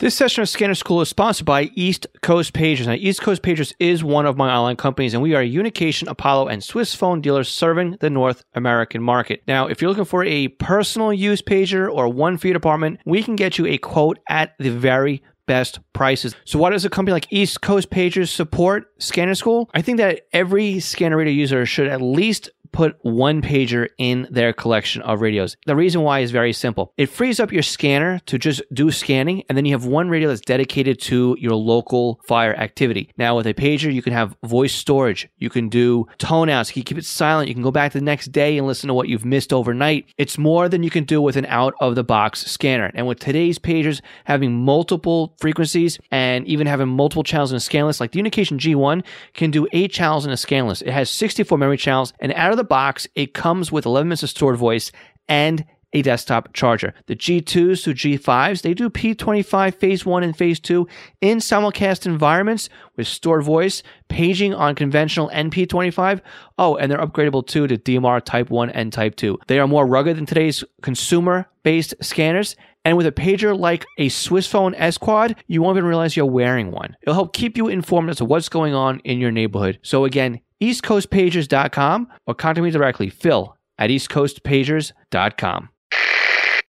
This 0.00 0.14
session 0.14 0.42
of 0.42 0.48
Scanner 0.48 0.76
School 0.76 1.00
is 1.00 1.08
sponsored 1.08 1.44
by 1.44 1.72
East 1.74 2.06
Coast 2.22 2.52
Pagers. 2.52 2.86
Now, 2.86 2.92
East 2.92 3.20
Coast 3.20 3.42
Pagers 3.42 3.72
is 3.80 4.04
one 4.04 4.26
of 4.26 4.36
my 4.36 4.48
online 4.48 4.76
companies, 4.76 5.12
and 5.12 5.20
we 5.20 5.34
are 5.34 5.42
Unication, 5.42 6.06
Apollo, 6.06 6.46
and 6.46 6.62
Swissphone 6.62 7.20
dealers 7.20 7.48
serving 7.48 7.96
the 7.98 8.08
North 8.08 8.44
American 8.54 9.02
market. 9.02 9.42
Now, 9.48 9.66
if 9.66 9.82
you're 9.82 9.88
looking 9.90 10.04
for 10.04 10.24
a 10.24 10.48
personal 10.48 11.12
use 11.12 11.42
pager 11.42 11.92
or 11.92 12.06
one 12.06 12.38
for 12.38 12.46
your 12.46 12.54
department, 12.54 13.00
we 13.06 13.24
can 13.24 13.34
get 13.34 13.58
you 13.58 13.66
a 13.66 13.76
quote 13.76 14.20
at 14.28 14.54
the 14.60 14.70
very 14.70 15.20
best 15.48 15.80
prices. 15.92 16.36
So 16.44 16.60
why 16.60 16.70
does 16.70 16.84
a 16.84 16.90
company 16.90 17.12
like 17.12 17.26
East 17.30 17.60
Coast 17.60 17.90
Pagers 17.90 18.28
support 18.28 18.92
Scanner 18.98 19.34
School? 19.34 19.68
I 19.74 19.82
think 19.82 19.98
that 19.98 20.28
every 20.32 20.78
scanner 20.78 21.16
radio 21.16 21.32
user 21.32 21.66
should 21.66 21.88
at 21.88 22.00
least 22.00 22.50
put 22.78 22.96
one 23.02 23.42
pager 23.42 23.88
in 23.98 24.28
their 24.30 24.52
collection 24.52 25.02
of 25.02 25.20
radios. 25.20 25.56
The 25.66 25.74
reason 25.74 26.02
why 26.02 26.20
is 26.20 26.30
very 26.30 26.52
simple. 26.52 26.92
It 26.96 27.06
frees 27.06 27.40
up 27.40 27.50
your 27.50 27.64
scanner 27.64 28.20
to 28.26 28.38
just 28.38 28.62
do 28.72 28.92
scanning, 28.92 29.42
and 29.48 29.58
then 29.58 29.64
you 29.64 29.72
have 29.72 29.84
one 29.84 30.08
radio 30.08 30.28
that's 30.28 30.40
dedicated 30.42 31.00
to 31.00 31.36
your 31.40 31.56
local 31.56 32.20
fire 32.28 32.54
activity. 32.54 33.10
Now, 33.18 33.36
with 33.36 33.48
a 33.48 33.52
pager, 33.52 33.92
you 33.92 34.00
can 34.00 34.12
have 34.12 34.36
voice 34.44 34.72
storage, 34.72 35.28
you 35.38 35.50
can 35.50 35.68
do 35.68 36.06
tone 36.18 36.48
outs, 36.48 36.70
you 36.70 36.74
can 36.74 36.84
keep 36.84 36.98
it 36.98 37.04
silent, 37.04 37.48
you 37.48 37.54
can 37.54 37.64
go 37.64 37.72
back 37.72 37.94
the 37.94 38.00
next 38.00 38.30
day 38.30 38.56
and 38.56 38.64
listen 38.64 38.86
to 38.86 38.94
what 38.94 39.08
you've 39.08 39.24
missed 39.24 39.52
overnight. 39.52 40.06
It's 40.16 40.38
more 40.38 40.68
than 40.68 40.84
you 40.84 40.90
can 40.90 41.02
do 41.02 41.20
with 41.20 41.34
an 41.34 41.46
out 41.46 41.74
of 41.80 41.96
the 41.96 42.04
box 42.04 42.46
scanner. 42.46 42.92
And 42.94 43.08
with 43.08 43.18
today's 43.18 43.58
pagers 43.58 44.00
having 44.22 44.52
multiple 44.52 45.34
frequencies 45.40 45.98
and 46.12 46.46
even 46.46 46.68
having 46.68 46.86
multiple 46.86 47.24
channels 47.24 47.50
in 47.50 47.56
a 47.56 47.60
scan 47.60 47.86
list, 47.86 47.98
like 47.98 48.12
the 48.12 48.20
Unication 48.22 48.56
G1 48.56 49.04
can 49.34 49.50
do 49.50 49.66
eight 49.72 49.90
channels 49.90 50.24
in 50.24 50.30
a 50.30 50.36
scan 50.36 50.68
list. 50.68 50.82
It 50.82 50.92
has 50.92 51.10
64 51.10 51.58
memory 51.58 51.76
channels, 51.76 52.12
and 52.20 52.32
out 52.34 52.52
of 52.52 52.56
the 52.56 52.67
box, 52.68 53.06
it 53.14 53.34
comes 53.34 53.72
with 53.72 53.86
11 53.86 54.08
minutes 54.08 54.22
of 54.22 54.30
stored 54.30 54.56
voice 54.56 54.92
and 55.28 55.64
a 55.92 56.02
desktop 56.02 56.52
charger. 56.52 56.92
The 57.06 57.16
G2s 57.16 57.84
to 57.84 57.94
G5s, 57.94 58.62
they 58.62 58.74
do 58.74 58.90
P25 58.90 59.74
phase 59.74 60.04
1 60.04 60.22
and 60.22 60.36
phase 60.36 60.60
2 60.60 60.86
in 61.20 61.38
simulcast 61.38 62.06
environments 62.06 62.68
with 62.96 63.06
stored 63.06 63.44
voice, 63.44 63.82
paging 64.08 64.54
on 64.54 64.74
conventional 64.74 65.30
NP25. 65.30 66.20
Oh, 66.58 66.76
and 66.76 66.90
they're 66.90 66.98
upgradable 66.98 67.46
too 67.46 67.66
to 67.66 67.78
DMR 67.78 68.22
Type 68.22 68.50
1 68.50 68.70
and 68.70 68.92
Type 68.92 69.16
2. 69.16 69.38
They 69.46 69.58
are 69.58 69.66
more 69.66 69.86
rugged 69.86 70.16
than 70.16 70.26
today's 70.26 70.62
consumer 70.82 71.48
based 71.62 71.94
scanners. 72.02 72.56
And 72.84 72.96
with 72.96 73.06
a 73.06 73.12
pager 73.12 73.58
like 73.58 73.84
a 73.98 74.08
Swissphone 74.08 74.74
S 74.76 74.96
Quad, 74.96 75.36
you 75.46 75.60
won't 75.60 75.76
even 75.76 75.88
realize 75.88 76.16
you're 76.16 76.26
wearing 76.26 76.70
one. 76.70 76.96
It'll 77.02 77.14
help 77.14 77.34
keep 77.34 77.56
you 77.56 77.68
informed 77.68 78.08
as 78.08 78.16
to 78.18 78.24
what's 78.24 78.48
going 78.48 78.72
on 78.72 79.00
in 79.00 79.18
your 79.18 79.30
neighborhood. 79.30 79.78
So 79.82 80.04
again, 80.04 80.40
eastcoastpagers.com 80.60 82.08
or 82.26 82.34
contact 82.34 82.62
me 82.62 82.70
directly, 82.70 83.10
phil 83.10 83.56
at 83.78 83.90
eastcoastpagers.com. 83.90 85.68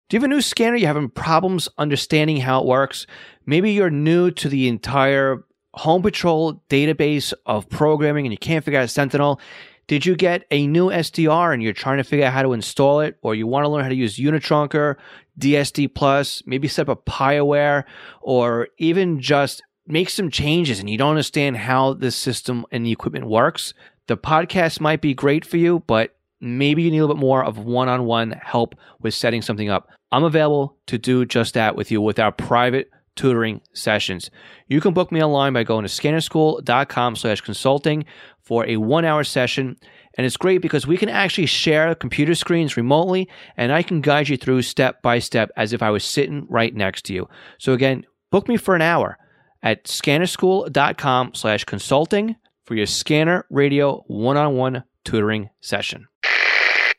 Do 0.10 0.16
you 0.16 0.22
have 0.22 0.24
a 0.24 0.34
new 0.34 0.42
scanner? 0.42 0.78
You're 0.78 0.88
having 0.88 1.10
problems 1.10 1.68
understanding 1.78 2.38
how 2.38 2.62
it 2.62 2.66
works? 2.66 3.08
Maybe 3.46 3.72
you're 3.74 3.90
new 3.90 4.32
to 4.32 4.48
the 4.48 4.68
entire 4.68 5.44
Home 5.74 6.02
Patrol 6.02 6.64
database 6.70 7.34
of 7.46 7.70
programming 7.70 8.26
and 8.26 8.32
you 8.32 8.38
can't 8.38 8.64
figure 8.64 8.80
out 8.80 8.90
Sentinel. 8.90 9.40
Did 9.88 10.06
you 10.06 10.16
get 10.16 10.46
a 10.52 10.66
new 10.68 10.88
SDR 10.88 11.54
and 11.54 11.62
you're 11.64 11.74
trying 11.74 11.98
to 11.98 12.04
figure 12.04 12.26
out 12.26 12.34
how 12.34 12.42
to 12.42 12.54
install 12.54 13.00
it, 13.00 13.18
or 13.22 13.36
you 13.36 13.48
want 13.48 13.64
to 13.64 13.70
learn 13.70 13.84
how 13.84 13.90
to 13.90 13.96
use 13.96 14.18
Unitrunker, 14.18 14.96
DSD 15.40 15.94
Plus, 15.94 16.44
maybe 16.46 16.68
set 16.68 16.90
up 16.90 17.00
a 17.00 17.10
PiAware, 17.10 17.84
or 18.22 18.68
even 18.78 19.22
just 19.22 19.62
make 19.88 20.10
some 20.10 20.30
changes 20.30 20.80
and 20.80 20.90
you 20.90 20.98
don't 20.98 21.10
understand 21.10 21.58
how 21.58 21.94
the 21.94 22.12
system 22.12 22.66
and 22.72 22.86
the 22.86 22.92
equipment 22.92 23.28
works? 23.28 23.74
The 24.08 24.18
podcast 24.18 24.80
might 24.80 25.02
be 25.02 25.14
great 25.14 25.46
for 25.46 25.58
you, 25.58 25.84
but 25.88 26.16
maybe 26.40 26.84
you 26.84 26.92
need 26.92 27.00
a 27.00 27.02
little 27.02 27.16
bit 27.16 27.22
more 27.22 27.44
of 27.44 27.58
one 27.58 27.90
on 27.90 28.06
one 28.06 28.32
help 28.44 28.76
with 29.02 29.14
setting 29.14 29.42
something 29.42 29.70
up. 29.70 29.90
I'm 30.12 30.24
available 30.24 30.78
to 30.88 30.98
do 30.98 31.26
just 31.26 31.54
that 31.56 31.76
with 31.76 31.92
you 31.92 32.02
with 32.02 32.20
our 32.20 32.32
private 32.32 32.90
tutoring 33.16 33.62
sessions. 33.74 34.30
You 34.68 34.80
can 34.80 34.94
book 34.94 35.12
me 35.12 35.22
online 35.22 35.54
by 35.54 35.64
going 35.64 35.84
to 35.84 35.90
scannerschool.com 35.90 37.16
slash 37.16 37.42
consulting 37.42 38.06
for 38.44 38.66
a 38.66 38.78
one 38.78 39.04
hour 39.04 39.24
session. 39.24 39.76
And 40.18 40.26
it's 40.26 40.38
great 40.38 40.62
because 40.62 40.88
we 40.88 40.98
can 40.98 41.10
actually 41.10 41.48
share 41.48 41.94
computer 41.96 42.36
screens 42.36 42.78
remotely 42.78 43.28
and 43.58 43.72
I 43.72 43.84
can 43.84 44.02
guide 44.02 44.30
you 44.30 44.38
through 44.38 44.62
step 44.62 45.02
by 45.02 45.20
step 45.20 45.50
as 45.58 45.74
if 45.74 45.84
I 45.84 45.90
was 45.90 46.04
sitting 46.04 46.46
right 46.50 46.74
next 46.74 47.06
to 47.06 47.14
you. 47.14 47.28
So 47.58 47.74
again, 47.74 48.06
book 48.32 48.48
me 48.48 48.58
for 48.58 48.76
an 48.76 48.82
hour 48.82 49.18
at 49.64 49.86
scannerschool.com 49.86 51.34
slash 51.34 51.64
consulting 51.64 52.36
for 52.66 52.76
your 52.76 52.86
scanner 52.86 53.46
radio 53.50 54.04
one-on-one 54.08 54.84
tutoring 55.04 55.50
session. 55.62 56.08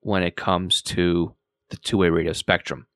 when 0.00 0.22
it 0.22 0.36
comes 0.36 0.80
to 0.80 1.34
the 1.70 1.76
two-way 1.76 2.08
radio 2.08 2.32
spectrum 2.32 2.86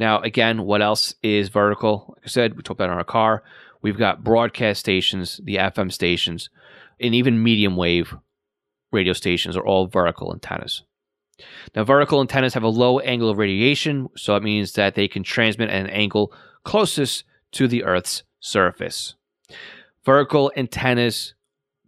now, 0.00 0.18
again, 0.20 0.62
what 0.62 0.80
else 0.80 1.14
is 1.22 1.50
vertical? 1.50 2.14
Like 2.16 2.24
I 2.24 2.28
said, 2.28 2.56
we 2.56 2.62
talked 2.62 2.80
about 2.80 2.88
on 2.88 2.96
our 2.96 3.04
car. 3.04 3.42
We've 3.82 3.98
got 3.98 4.24
broadcast 4.24 4.80
stations, 4.80 5.42
the 5.44 5.56
FM 5.56 5.92
stations, 5.92 6.48
and 6.98 7.14
even 7.14 7.42
medium 7.42 7.76
wave 7.76 8.16
radio 8.92 9.12
stations 9.12 9.56
are 9.56 9.64
all 9.64 9.86
vertical 9.86 10.32
antennas. 10.32 10.82
Now, 11.74 11.84
vertical 11.84 12.20
antennas 12.20 12.54
have 12.54 12.62
a 12.62 12.68
low 12.68 12.98
angle 13.00 13.30
of 13.30 13.38
radiation, 13.38 14.08
so 14.16 14.36
it 14.36 14.42
means 14.42 14.72
that 14.72 14.94
they 14.94 15.08
can 15.08 15.22
transmit 15.22 15.70
at 15.70 15.80
an 15.80 15.90
angle 15.90 16.32
closest 16.64 17.24
to 17.52 17.66
the 17.66 17.84
Earth's 17.84 18.22
surface. 18.40 19.14
Vertical 20.04 20.52
antennas 20.56 21.34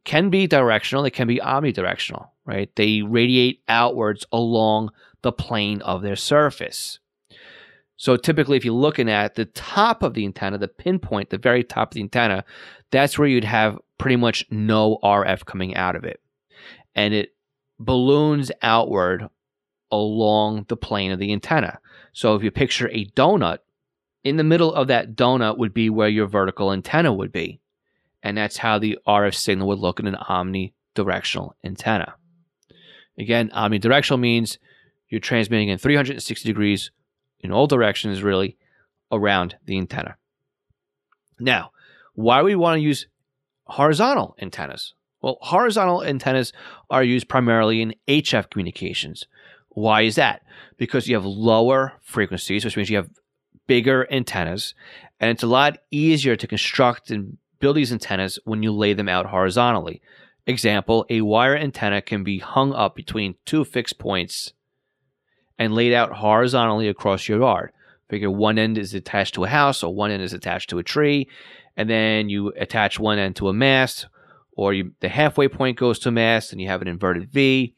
can 0.04 0.30
be 0.30 0.46
directional, 0.46 1.02
they 1.02 1.10
can 1.10 1.28
be 1.28 1.38
omnidirectional, 1.38 2.28
right? 2.44 2.74
They 2.76 3.02
radiate 3.02 3.62
outwards 3.68 4.26
along 4.32 4.90
the 5.22 5.32
plane 5.32 5.80
of 5.82 6.02
their 6.02 6.16
surface. 6.16 6.98
So 7.96 8.16
typically, 8.16 8.56
if 8.56 8.64
you're 8.64 8.74
looking 8.74 9.08
at 9.08 9.36
the 9.36 9.44
top 9.44 10.02
of 10.02 10.14
the 10.14 10.24
antenna, 10.24 10.58
the 10.58 10.66
pinpoint, 10.66 11.30
the 11.30 11.38
very 11.38 11.62
top 11.62 11.90
of 11.90 11.94
the 11.94 12.00
antenna, 12.00 12.44
that's 12.90 13.18
where 13.18 13.28
you'd 13.28 13.44
have 13.44 13.78
pretty 13.98 14.16
much 14.16 14.44
no 14.50 14.98
RF 15.04 15.44
coming 15.44 15.76
out 15.76 15.94
of 15.94 16.04
it. 16.04 16.20
And 16.94 17.14
it 17.14 17.34
balloons 17.78 18.52
outward 18.62 19.28
along 19.90 20.66
the 20.68 20.76
plane 20.76 21.12
of 21.12 21.18
the 21.18 21.32
antenna. 21.32 21.78
So 22.12 22.34
if 22.34 22.42
you 22.42 22.50
picture 22.50 22.88
a 22.88 23.06
donut, 23.06 23.58
in 24.24 24.36
the 24.36 24.44
middle 24.44 24.72
of 24.72 24.88
that 24.88 25.14
donut 25.16 25.58
would 25.58 25.74
be 25.74 25.90
where 25.90 26.08
your 26.08 26.26
vertical 26.26 26.72
antenna 26.72 27.12
would 27.12 27.32
be. 27.32 27.60
And 28.22 28.36
that's 28.36 28.58
how 28.58 28.78
the 28.78 28.98
RF 29.06 29.34
signal 29.34 29.68
would 29.68 29.80
look 29.80 29.98
in 29.98 30.06
an 30.06 30.14
omnidirectional 30.14 31.52
antenna. 31.64 32.14
Again, 33.18 33.50
omnidirectional 33.50 34.20
means 34.20 34.58
you're 35.08 35.20
transmitting 35.20 35.68
in 35.68 35.78
360 35.78 36.48
degrees 36.48 36.90
in 37.40 37.52
all 37.52 37.66
directions, 37.66 38.22
really, 38.22 38.56
around 39.10 39.56
the 39.66 39.76
antenna. 39.76 40.16
Now, 41.40 41.72
why 42.14 42.38
do 42.38 42.44
we 42.44 42.54
want 42.54 42.78
to 42.78 42.82
use 42.82 43.06
horizontal 43.64 44.36
antennas? 44.40 44.94
Well, 45.22 45.38
horizontal 45.40 46.02
antennas 46.02 46.52
are 46.90 47.04
used 47.04 47.28
primarily 47.28 47.80
in 47.80 47.94
HF 48.08 48.50
communications. 48.50 49.26
Why 49.68 50.02
is 50.02 50.16
that? 50.16 50.42
Because 50.76 51.08
you 51.08 51.14
have 51.14 51.24
lower 51.24 51.94
frequencies, 52.02 52.64
which 52.64 52.76
means 52.76 52.90
you 52.90 52.96
have 52.96 53.10
bigger 53.66 54.06
antennas, 54.12 54.74
and 55.20 55.30
it's 55.30 55.44
a 55.44 55.46
lot 55.46 55.78
easier 55.90 56.36
to 56.36 56.46
construct 56.46 57.10
and 57.10 57.38
build 57.60 57.76
these 57.76 57.92
antennas 57.92 58.38
when 58.44 58.62
you 58.62 58.72
lay 58.72 58.92
them 58.92 59.08
out 59.08 59.26
horizontally. 59.26 60.02
Example, 60.46 61.06
a 61.08 61.20
wire 61.20 61.56
antenna 61.56 62.02
can 62.02 62.24
be 62.24 62.40
hung 62.40 62.72
up 62.72 62.96
between 62.96 63.36
two 63.46 63.64
fixed 63.64 63.98
points 63.98 64.52
and 65.56 65.72
laid 65.72 65.94
out 65.94 66.14
horizontally 66.14 66.88
across 66.88 67.28
your 67.28 67.38
yard. 67.38 67.70
Figure 68.10 68.30
one 68.30 68.58
end 68.58 68.76
is 68.76 68.92
attached 68.92 69.34
to 69.34 69.44
a 69.44 69.48
house 69.48 69.84
or 69.84 69.94
one 69.94 70.10
end 70.10 70.22
is 70.22 70.32
attached 70.32 70.68
to 70.70 70.78
a 70.78 70.82
tree, 70.82 71.28
and 71.76 71.88
then 71.88 72.28
you 72.28 72.48
attach 72.58 72.98
one 72.98 73.18
end 73.18 73.36
to 73.36 73.48
a 73.48 73.52
mast, 73.52 74.08
or 74.56 74.72
you, 74.74 74.92
the 75.00 75.08
halfway 75.08 75.48
point 75.48 75.78
goes 75.78 75.98
to 76.00 76.10
a 76.10 76.12
mast 76.12 76.52
and 76.52 76.60
you 76.60 76.68
have 76.68 76.82
an 76.82 76.88
inverted 76.88 77.30
V, 77.30 77.74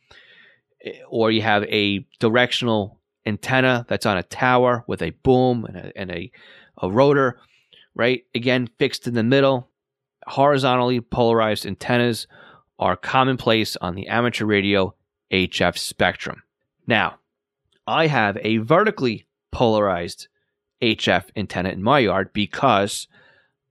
eh, 0.84 0.92
or 1.08 1.30
you 1.30 1.42
have 1.42 1.64
a 1.64 2.06
directional 2.20 3.00
antenna 3.26 3.86
that's 3.88 4.06
on 4.06 4.18
a 4.18 4.22
tower 4.22 4.84
with 4.86 5.02
a 5.02 5.10
boom 5.10 5.64
and 5.64 5.76
a, 5.76 5.98
and 5.98 6.10
a, 6.10 6.30
a 6.78 6.90
rotor, 6.90 7.38
right? 7.94 8.24
Again, 8.34 8.68
fixed 8.78 9.06
in 9.06 9.14
the 9.14 9.22
middle. 9.22 9.70
Horizontally 10.26 11.00
polarized 11.00 11.66
antennas 11.66 12.26
are 12.78 12.96
commonplace 12.96 13.76
on 13.76 13.94
the 13.94 14.08
amateur 14.08 14.46
radio 14.46 14.94
HF 15.30 15.78
spectrum. 15.78 16.42
Now, 16.86 17.18
I 17.86 18.06
have 18.06 18.38
a 18.40 18.58
vertically 18.58 19.26
polarized 19.52 20.28
HF 20.82 21.26
antenna 21.36 21.70
in 21.70 21.82
my 21.82 22.00
yard 22.00 22.32
because 22.32 23.06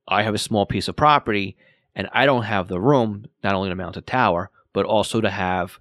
I 0.08 0.24
have 0.24 0.34
a 0.34 0.40
small 0.40 0.66
piece 0.66 0.88
of 0.88 0.96
property 0.96 1.58
and 1.96 2.10
I 2.12 2.26
don't 2.26 2.44
have 2.44 2.68
the 2.68 2.80
room 2.80 3.26
not 3.44 3.56
only 3.56 3.70
to 3.70 3.76
mount 3.76 3.98
a 3.98 4.02
tower, 4.02 4.50
but 4.74 4.86
also 4.86 5.22
to 5.22 5.30
have 5.30 5.80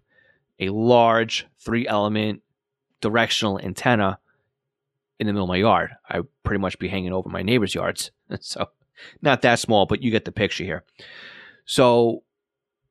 a 0.58 0.68
large 0.68 1.46
three 1.58 1.86
element 1.86 2.42
directional 3.00 3.58
antenna 3.58 4.18
in 5.18 5.26
the 5.26 5.32
middle 5.32 5.44
of 5.44 5.48
my 5.48 5.56
yard. 5.56 5.90
I 6.08 6.20
pretty 6.42 6.60
much 6.60 6.78
be 6.78 6.88
hanging 6.88 7.12
over 7.12 7.28
my 7.28 7.42
neighbor's 7.42 7.74
yards. 7.74 8.10
so, 8.40 8.68
not 9.20 9.42
that 9.42 9.58
small, 9.58 9.86
but 9.86 10.02
you 10.02 10.10
get 10.10 10.24
the 10.24 10.32
picture 10.32 10.64
here. 10.64 10.84
So, 11.64 12.22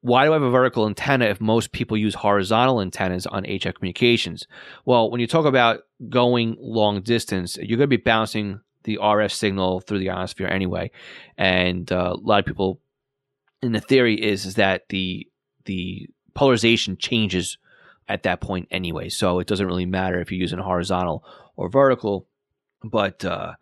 why 0.02 0.26
do 0.26 0.32
I 0.32 0.36
have 0.36 0.42
a 0.42 0.50
vertical 0.50 0.88
antenna 0.88 1.26
if 1.26 1.40
most 1.40 1.72
people 1.72 1.96
use 1.96 2.16
horizontal 2.16 2.82
antennas 2.82 3.28
on 3.28 3.44
HF 3.44 3.76
communications? 3.76 4.48
Well, 4.84 5.12
when 5.12 5.22
you 5.22 5.28
talk 5.28 5.46
about 5.46 5.82
going 6.10 6.58
long 6.60 7.02
distance, 7.02 7.58
you're 7.58 7.78
going 7.78 7.82
to 7.82 7.88
be 7.88 7.98
bouncing 7.98 8.62
the 8.84 8.98
RF 9.02 9.32
signal 9.32 9.82
through 9.82 10.00
the 10.00 10.10
ionosphere 10.10 10.48
anyway, 10.48 10.90
and 11.38 11.92
uh, 11.92 12.16
a 12.16 12.20
lot 12.20 12.40
of 12.40 12.46
people, 12.46 12.82
in 13.62 13.72
the 13.72 13.82
theory, 13.82 14.16
is, 14.16 14.46
is 14.46 14.56
that 14.56 14.84
the 14.90 15.28
the 15.66 16.08
polarization 16.34 16.98
changes 16.98 17.58
at 18.08 18.24
that 18.24 18.42
point 18.42 18.68
anyway, 18.72 19.10
so 19.10 19.40
it 19.40 19.48
doesn't 19.48 19.68
really 19.68 19.86
matter 19.86 20.20
if 20.20 20.32
you're 20.32 20.42
using 20.42 20.60
horizontal 20.60 21.24
or 21.56 21.70
vertical, 21.70 22.28
but 22.84 23.24
uh, 23.24 23.54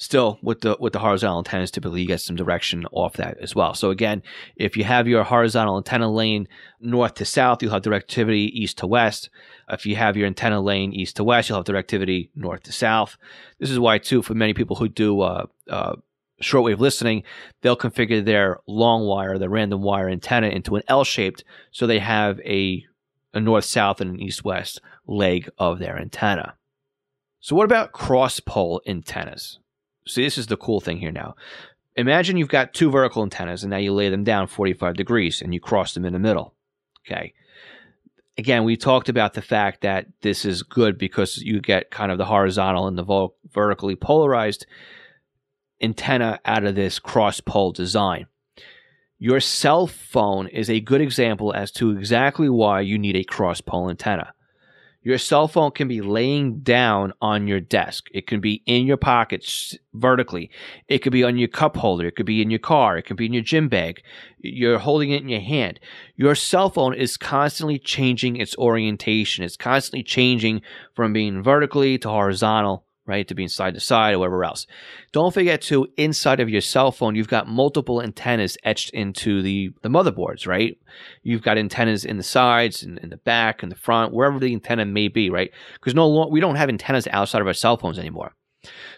still 0.00 0.38
with 0.42 0.62
the 0.62 0.78
with 0.80 0.94
the 0.94 0.98
horizontal 0.98 1.36
antennas 1.36 1.70
typically 1.70 2.00
you 2.00 2.06
get 2.06 2.22
some 2.22 2.34
direction 2.34 2.86
off 2.90 3.18
that 3.18 3.36
as 3.38 3.54
well. 3.54 3.74
So 3.74 3.90
again 3.90 4.22
if 4.56 4.74
you 4.74 4.82
have 4.84 5.06
your 5.06 5.22
horizontal 5.24 5.76
antenna 5.76 6.10
lane 6.10 6.48
north 6.80 7.14
to 7.16 7.26
south 7.26 7.62
you'll 7.62 7.72
have 7.72 7.82
directivity 7.82 8.48
east 8.48 8.78
to 8.78 8.86
west. 8.86 9.28
If 9.68 9.84
you 9.84 9.96
have 9.96 10.16
your 10.16 10.26
antenna 10.26 10.62
lane 10.62 10.94
east 10.94 11.16
to 11.16 11.24
west 11.24 11.50
you'll 11.50 11.58
have 11.58 11.66
directivity 11.66 12.30
north 12.34 12.62
to 12.62 12.72
south. 12.72 13.18
This 13.58 13.70
is 13.70 13.78
why 13.78 13.98
too 13.98 14.22
for 14.22 14.32
many 14.32 14.54
people 14.54 14.76
who 14.76 14.88
do 14.88 15.20
uh, 15.20 15.44
uh, 15.68 15.96
shortwave 16.42 16.78
listening 16.78 17.22
they'll 17.60 17.76
configure 17.76 18.24
their 18.24 18.58
long 18.66 19.06
wire 19.06 19.38
the 19.38 19.48
random 19.48 19.82
wire 19.82 20.08
antenna 20.08 20.48
into 20.48 20.76
an 20.76 20.82
l-shaped 20.88 21.44
so 21.70 21.86
they 21.86 21.98
have 21.98 22.40
a, 22.40 22.84
a 23.34 23.40
north 23.40 23.64
south 23.64 24.00
and 24.00 24.10
an 24.10 24.20
east 24.20 24.44
west 24.44 24.80
leg 25.06 25.48
of 25.58 25.78
their 25.78 25.98
antenna 25.98 26.54
so 27.40 27.54
what 27.54 27.64
about 27.64 27.92
cross 27.92 28.40
pole 28.40 28.80
antennas 28.86 29.58
See, 30.10 30.24
this 30.24 30.38
is 30.38 30.48
the 30.48 30.56
cool 30.56 30.80
thing 30.80 30.98
here 30.98 31.12
now. 31.12 31.36
Imagine 31.96 32.36
you've 32.36 32.48
got 32.48 32.74
two 32.74 32.90
vertical 32.90 33.22
antennas 33.22 33.62
and 33.62 33.70
now 33.70 33.76
you 33.76 33.92
lay 33.92 34.08
them 34.08 34.24
down 34.24 34.46
45 34.46 34.94
degrees 34.94 35.42
and 35.42 35.52
you 35.52 35.60
cross 35.60 35.94
them 35.94 36.04
in 36.04 36.12
the 36.12 36.18
middle. 36.18 36.54
Okay. 37.06 37.32
Again, 38.38 38.64
we 38.64 38.76
talked 38.76 39.08
about 39.08 39.34
the 39.34 39.42
fact 39.42 39.82
that 39.82 40.06
this 40.22 40.44
is 40.44 40.62
good 40.62 40.96
because 40.96 41.38
you 41.38 41.60
get 41.60 41.90
kind 41.90 42.10
of 42.10 42.18
the 42.18 42.24
horizontal 42.24 42.86
and 42.86 42.96
the 42.96 43.28
vertically 43.52 43.96
polarized 43.96 44.66
antenna 45.80 46.40
out 46.44 46.64
of 46.64 46.74
this 46.74 46.98
cross 46.98 47.40
pole 47.40 47.72
design. 47.72 48.26
Your 49.18 49.40
cell 49.40 49.86
phone 49.86 50.46
is 50.48 50.70
a 50.70 50.80
good 50.80 51.00
example 51.00 51.52
as 51.52 51.70
to 51.72 51.90
exactly 51.90 52.48
why 52.48 52.80
you 52.80 52.98
need 52.98 53.16
a 53.16 53.24
cross 53.24 53.60
pole 53.60 53.90
antenna. 53.90 54.32
Your 55.02 55.16
cell 55.16 55.48
phone 55.48 55.70
can 55.70 55.88
be 55.88 56.02
laying 56.02 56.60
down 56.60 57.14
on 57.22 57.46
your 57.46 57.60
desk. 57.60 58.08
It 58.12 58.26
can 58.26 58.40
be 58.40 58.62
in 58.66 58.86
your 58.86 58.98
pockets 58.98 59.74
vertically. 59.94 60.50
It 60.88 60.98
could 60.98 61.12
be 61.12 61.24
on 61.24 61.38
your 61.38 61.48
cup 61.48 61.76
holder. 61.78 62.08
It 62.08 62.16
could 62.16 62.26
be 62.26 62.42
in 62.42 62.50
your 62.50 62.58
car. 62.58 62.98
It 62.98 63.06
could 63.06 63.16
be 63.16 63.24
in 63.24 63.32
your 63.32 63.42
gym 63.42 63.68
bag. 63.68 64.02
You're 64.40 64.78
holding 64.78 65.10
it 65.10 65.22
in 65.22 65.30
your 65.30 65.40
hand. 65.40 65.80
Your 66.16 66.34
cell 66.34 66.68
phone 66.68 66.94
is 66.94 67.16
constantly 67.16 67.78
changing 67.78 68.36
its 68.36 68.54
orientation. 68.58 69.42
It's 69.42 69.56
constantly 69.56 70.02
changing 70.02 70.60
from 70.94 71.14
being 71.14 71.42
vertically 71.42 71.96
to 71.98 72.08
horizontal 72.10 72.84
right? 73.10 73.28
To 73.28 73.34
being 73.34 73.48
side 73.48 73.74
to 73.74 73.80
side 73.80 74.14
or 74.14 74.20
whatever 74.20 74.44
else. 74.44 74.66
Don't 75.12 75.34
forget 75.34 75.60
to 75.62 75.88
inside 75.98 76.40
of 76.40 76.48
your 76.48 76.62
cell 76.62 76.92
phone, 76.92 77.14
you've 77.14 77.28
got 77.28 77.48
multiple 77.48 78.00
antennas 78.00 78.56
etched 78.64 78.90
into 78.90 79.42
the, 79.42 79.72
the 79.82 79.90
motherboards, 79.90 80.46
right? 80.46 80.78
You've 81.22 81.42
got 81.42 81.58
antennas 81.58 82.04
in 82.04 82.16
the 82.16 82.22
sides 82.22 82.82
and 82.82 82.98
in 82.98 83.10
the 83.10 83.18
back 83.18 83.62
and 83.62 83.70
the 83.70 83.76
front, 83.76 84.14
wherever 84.14 84.38
the 84.38 84.52
antenna 84.54 84.86
may 84.86 85.08
be, 85.08 85.28
right? 85.28 85.50
Because 85.74 85.94
no, 85.94 86.28
we 86.28 86.40
don't 86.40 86.56
have 86.56 86.70
antennas 86.70 87.06
outside 87.10 87.42
of 87.42 87.46
our 87.46 87.52
cell 87.52 87.76
phones 87.76 87.98
anymore. 87.98 88.32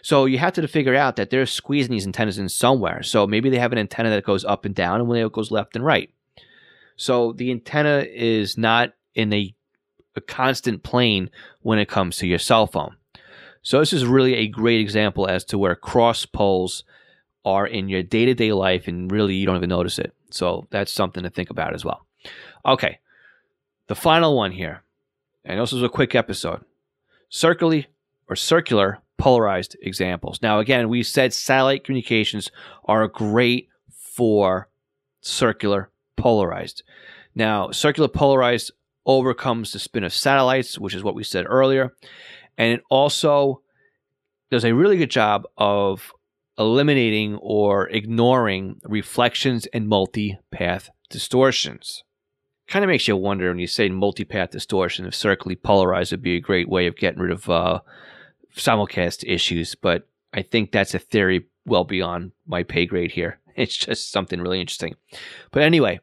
So 0.01 0.25
you 0.25 0.37
have 0.39 0.53
to 0.53 0.67
figure 0.67 0.95
out 0.95 1.15
that 1.15 1.29
they're 1.29 1.45
squeezing 1.45 1.91
these 1.91 2.05
antennas 2.05 2.37
in 2.37 2.49
somewhere. 2.49 3.03
So 3.03 3.25
maybe 3.25 3.49
they 3.49 3.59
have 3.59 3.71
an 3.71 3.77
antenna 3.77 4.09
that 4.09 4.25
goes 4.25 4.45
up 4.45 4.65
and 4.65 4.75
down, 4.75 4.99
and 4.99 5.09
when 5.09 5.23
it 5.23 5.31
goes 5.31 5.51
left 5.51 5.75
and 5.75 5.85
right. 5.85 6.09
So 6.95 7.33
the 7.33 7.51
antenna 7.51 8.05
is 8.09 8.57
not 8.57 8.91
in 9.15 9.33
a, 9.33 9.55
a 10.15 10.21
constant 10.21 10.83
plane 10.83 11.29
when 11.61 11.79
it 11.79 11.87
comes 11.87 12.17
to 12.17 12.27
your 12.27 12.39
cell 12.39 12.67
phone. 12.67 12.97
So 13.63 13.79
this 13.79 13.93
is 13.93 14.05
really 14.05 14.35
a 14.35 14.47
great 14.47 14.81
example 14.81 15.27
as 15.27 15.45
to 15.45 15.57
where 15.57 15.75
cross 15.75 16.25
poles 16.25 16.83
are 17.45 17.65
in 17.65 17.89
your 17.89 18.03
day 18.03 18.25
to 18.25 18.33
day 18.33 18.51
life, 18.51 18.87
and 18.87 19.11
really 19.11 19.35
you 19.35 19.45
don't 19.45 19.55
even 19.55 19.69
notice 19.69 19.97
it. 19.97 20.13
So 20.29 20.67
that's 20.69 20.91
something 20.91 21.23
to 21.23 21.29
think 21.29 21.49
about 21.49 21.73
as 21.73 21.83
well. 21.83 22.05
Okay, 22.65 22.99
the 23.87 23.95
final 23.95 24.35
one 24.35 24.51
here, 24.51 24.83
and 25.45 25.59
this 25.59 25.71
was 25.71 25.83
a 25.83 25.89
quick 25.89 26.13
episode. 26.13 26.63
Circularly 27.29 27.87
or 28.29 28.35
circular 28.35 28.99
polarized 29.17 29.77
examples. 29.81 30.41
Now, 30.41 30.59
again, 30.59 30.89
we 30.89 31.03
said 31.03 31.33
satellite 31.33 31.83
communications 31.83 32.51
are 32.85 33.07
great 33.07 33.69
for 33.89 34.67
circular 35.21 35.89
polarized. 36.17 36.83
Now, 37.33 37.71
circular 37.71 38.09
polarized 38.09 38.71
overcomes 39.05 39.71
the 39.71 39.79
spin 39.79 40.03
of 40.03 40.13
satellites, 40.13 40.77
which 40.77 40.95
is 40.95 41.03
what 41.03 41.15
we 41.15 41.23
said 41.23 41.45
earlier 41.47 41.93
and 42.57 42.73
it 42.73 42.83
also 42.89 43.61
does 44.51 44.63
a 44.63 44.73
really 44.73 44.97
good 44.97 45.09
job 45.09 45.45
of 45.57 46.13
eliminating 46.57 47.35
or 47.37 47.89
ignoring 47.89 48.79
reflections 48.83 49.65
and 49.67 49.87
multi-path 49.87 50.89
distortions. 51.09 52.03
Kind 52.67 52.85
of 52.85 52.89
makes 52.89 53.07
you 53.07 53.17
wonder 53.17 53.49
when 53.49 53.59
you 53.59 53.67
say 53.67 53.89
multi-path 53.89 54.51
distortion 54.51 55.05
if 55.05 55.15
circularly 55.15 55.55
polarized 55.55 56.11
would 56.11 56.21
be 56.21 56.35
a 56.35 56.41
great 56.41 56.69
way 56.69 56.87
of 56.87 56.95
getting 56.95 57.19
rid 57.19 57.31
of 57.31 57.49
uh, 57.49 57.79
simulcast 58.55 59.23
issues, 59.27 59.75
but 59.75 60.07
I 60.33 60.41
think 60.41 60.71
that's 60.71 60.93
a 60.93 60.99
theory 60.99 61.45
well 61.65 61.83
beyond 61.83 62.31
my 62.45 62.63
pay 62.63 62.85
grade 62.85 63.11
here. 63.11 63.39
It's 63.55 63.77
just 63.77 64.11
something 64.11 64.41
really 64.41 64.59
interesting. 64.59 64.95
But 65.51 65.61
anyway, 65.61 65.99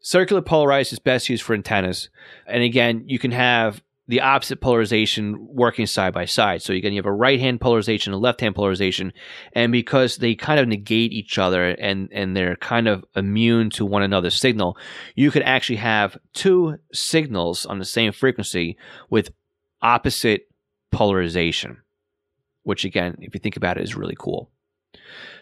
circular 0.00 0.40
polarized 0.40 0.94
is 0.94 0.98
best 0.98 1.28
used 1.28 1.42
for 1.42 1.52
antennas. 1.52 2.08
And 2.46 2.62
again, 2.62 3.04
you 3.06 3.18
can 3.18 3.32
have 3.32 3.82
the 4.08 4.22
opposite 4.22 4.62
polarization 4.62 5.36
working 5.38 5.86
side 5.86 6.14
by 6.14 6.24
side. 6.24 6.62
So 6.62 6.72
again, 6.72 6.94
you 6.94 6.98
have 6.98 7.06
a 7.06 7.12
right 7.12 7.38
hand 7.38 7.60
polarization, 7.60 8.14
a 8.14 8.16
left 8.16 8.40
hand 8.40 8.54
polarization, 8.54 9.12
and 9.52 9.70
because 9.70 10.16
they 10.16 10.34
kind 10.34 10.58
of 10.58 10.66
negate 10.66 11.12
each 11.12 11.38
other 11.38 11.68
and 11.68 12.08
and 12.10 12.34
they're 12.34 12.56
kind 12.56 12.88
of 12.88 13.04
immune 13.14 13.70
to 13.70 13.84
one 13.84 14.02
another's 14.02 14.40
signal, 14.40 14.78
you 15.14 15.30
could 15.30 15.42
actually 15.42 15.76
have 15.76 16.16
two 16.32 16.78
signals 16.92 17.66
on 17.66 17.78
the 17.78 17.84
same 17.84 18.12
frequency 18.12 18.78
with 19.10 19.30
opposite 19.82 20.48
polarization, 20.90 21.76
which 22.62 22.86
again, 22.86 23.16
if 23.20 23.34
you 23.34 23.40
think 23.40 23.56
about 23.56 23.76
it, 23.76 23.84
is 23.84 23.94
really 23.94 24.16
cool. 24.18 24.50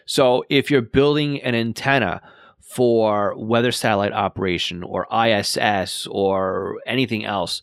So 0.05 0.43
if 0.49 0.69
you're 0.69 0.81
building 0.81 1.41
an 1.41 1.55
antenna 1.55 2.21
for 2.61 3.33
weather 3.37 3.71
satellite 3.71 4.11
operation 4.11 4.83
or 4.83 5.07
ISS 5.09 6.05
or 6.11 6.75
anything 6.85 7.23
else, 7.23 7.61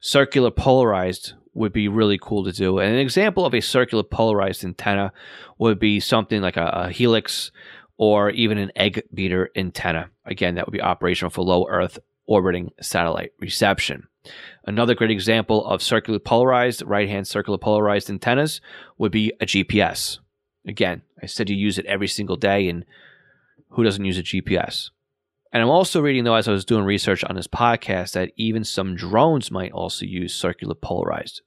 circular 0.00 0.50
polarized 0.50 1.34
would 1.54 1.72
be 1.72 1.88
really 1.88 2.18
cool 2.20 2.44
to 2.44 2.52
do. 2.52 2.78
And 2.78 2.92
an 2.92 2.98
example 2.98 3.46
of 3.46 3.54
a 3.54 3.60
circular 3.60 4.04
polarized 4.04 4.64
antenna 4.64 5.12
would 5.58 5.78
be 5.78 6.00
something 6.00 6.42
like 6.42 6.56
a, 6.56 6.66
a 6.66 6.90
helix 6.90 7.50
or 7.96 8.30
even 8.30 8.58
an 8.58 8.70
egg 8.76 9.02
beater 9.12 9.50
antenna. 9.56 10.10
Again, 10.26 10.54
that 10.54 10.66
would 10.66 10.72
be 10.72 10.82
operational 10.82 11.30
for 11.30 11.42
low 11.42 11.66
Earth 11.68 11.98
orbiting 12.26 12.72
satellite 12.80 13.32
reception. 13.40 14.06
Another 14.66 14.94
great 14.94 15.10
example 15.10 15.64
of 15.66 15.82
circular 15.82 16.18
polarized, 16.18 16.82
right 16.84 17.08
hand 17.08 17.26
circular 17.26 17.58
polarized 17.58 18.10
antennas 18.10 18.60
would 18.98 19.12
be 19.12 19.32
a 19.40 19.46
GPS. 19.46 20.18
Again, 20.66 21.02
I 21.22 21.26
said 21.26 21.48
you 21.48 21.56
use 21.56 21.78
it 21.78 21.86
every 21.86 22.08
single 22.08 22.36
day, 22.36 22.68
and 22.68 22.84
who 23.70 23.84
doesn't 23.84 24.04
use 24.04 24.18
a 24.18 24.22
GPS? 24.22 24.90
And 25.52 25.62
I'm 25.62 25.70
also 25.70 26.00
reading, 26.00 26.24
though, 26.24 26.34
as 26.34 26.48
I 26.48 26.52
was 26.52 26.64
doing 26.64 26.84
research 26.84 27.24
on 27.24 27.36
this 27.36 27.46
podcast, 27.46 28.12
that 28.12 28.32
even 28.36 28.64
some 28.64 28.96
drones 28.96 29.50
might 29.50 29.72
also 29.72 30.04
use 30.04 30.34
circular 30.34 30.74
polarized. 30.74 31.42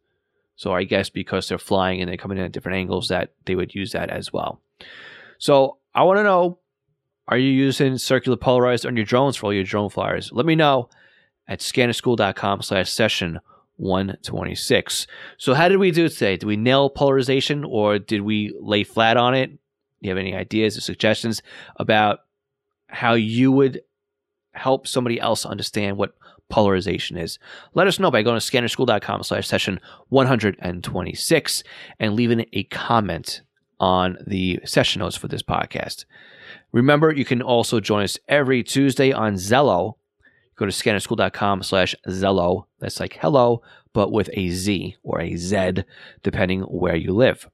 So 0.56 0.74
I 0.74 0.84
guess 0.84 1.10
because 1.10 1.48
they're 1.48 1.58
flying 1.58 2.02
and 2.02 2.10
they're 2.10 2.18
coming 2.18 2.38
in 2.38 2.44
at 2.44 2.52
different 2.52 2.78
angles, 2.78 3.08
that 3.10 3.34
they 3.46 3.56
would 3.56 3.76
use 3.76 3.92
that 3.92 4.10
as 4.10 4.34
well. 4.34 4.62
So 5.38 5.78
I 5.94 6.04
want 6.04 6.18
to 6.20 6.24
know 6.24 6.60
are 7.30 7.38
you 7.38 7.52
using 7.52 7.98
circular 7.98 8.38
polarized 8.38 8.86
on 8.86 8.96
your 8.96 9.06
drones 9.06 9.38
for 9.38 9.46
all 9.46 9.54
your 9.54 9.64
drone 9.64 9.90
flyers? 9.90 10.32
Let 10.34 10.48
me 10.48 10.56
know 10.56 10.90
at 11.48 11.60
scannerschool.com 11.60 12.64
slash 12.64 12.92
session 12.92 13.40
126. 13.78 15.08
So 15.38 15.54
how 15.54 15.70
did 15.70 15.78
we 15.78 15.92
do 15.92 16.10
today? 16.10 16.38
Did 16.38 16.48
we 16.48 16.58
nail 16.58 16.90
polarization 16.90 17.64
or 17.64 18.00
did 18.00 18.22
we 18.22 18.54
lay 18.60 18.84
flat 18.84 19.16
on 19.16 19.36
it? 19.36 19.52
Do 19.52 19.58
you 20.02 20.10
have 20.10 20.18
any 20.18 20.36
ideas 20.36 20.78
or 20.78 20.82
suggestions 20.82 21.42
about 21.78 22.20
how 22.88 23.14
you 23.14 23.52
would 23.52 23.82
help 24.54 24.88
somebody 24.88 25.20
else 25.20 25.46
understand 25.46 25.98
what 25.98 26.16
polarization 26.50 27.18
is? 27.18 27.40
Let 27.74 27.88
us 27.88 28.00
know 28.00 28.12
by 28.12 28.24
going 28.24 28.40
to 28.40 28.46
scannerschool.com 28.46 29.24
slash 29.24 29.48
session 29.48 29.80
126 30.10 31.64
and 32.00 32.14
leaving 32.14 32.46
a 32.54 32.64
comment 32.64 33.42
on 33.80 34.18
the 34.28 34.60
session 34.66 35.00
notes 35.00 35.16
for 35.16 35.28
this 35.28 35.44
podcast. 35.44 36.06
Remember, 36.72 37.12
you 37.12 37.26
can 37.26 37.42
also 37.42 37.80
join 37.80 38.04
us 38.04 38.18
every 38.28 38.64
Tuesday 38.64 39.12
on 39.12 39.36
Zello. 39.36 39.96
Go 40.56 40.66
to 40.66 40.72
scannerschool.com 40.72 41.64
slash 41.64 41.96
Zello. 42.08 42.66
That's 42.80 43.00
like 43.00 43.18
hello, 43.22 43.62
but 43.94 44.12
with 44.12 44.30
a 44.34 44.50
Z 44.50 44.98
or 45.04 45.22
a 45.22 45.36
Z, 45.38 45.84
depending 46.22 46.62
where 46.62 46.96
you 46.96 47.14
live. 47.14 47.48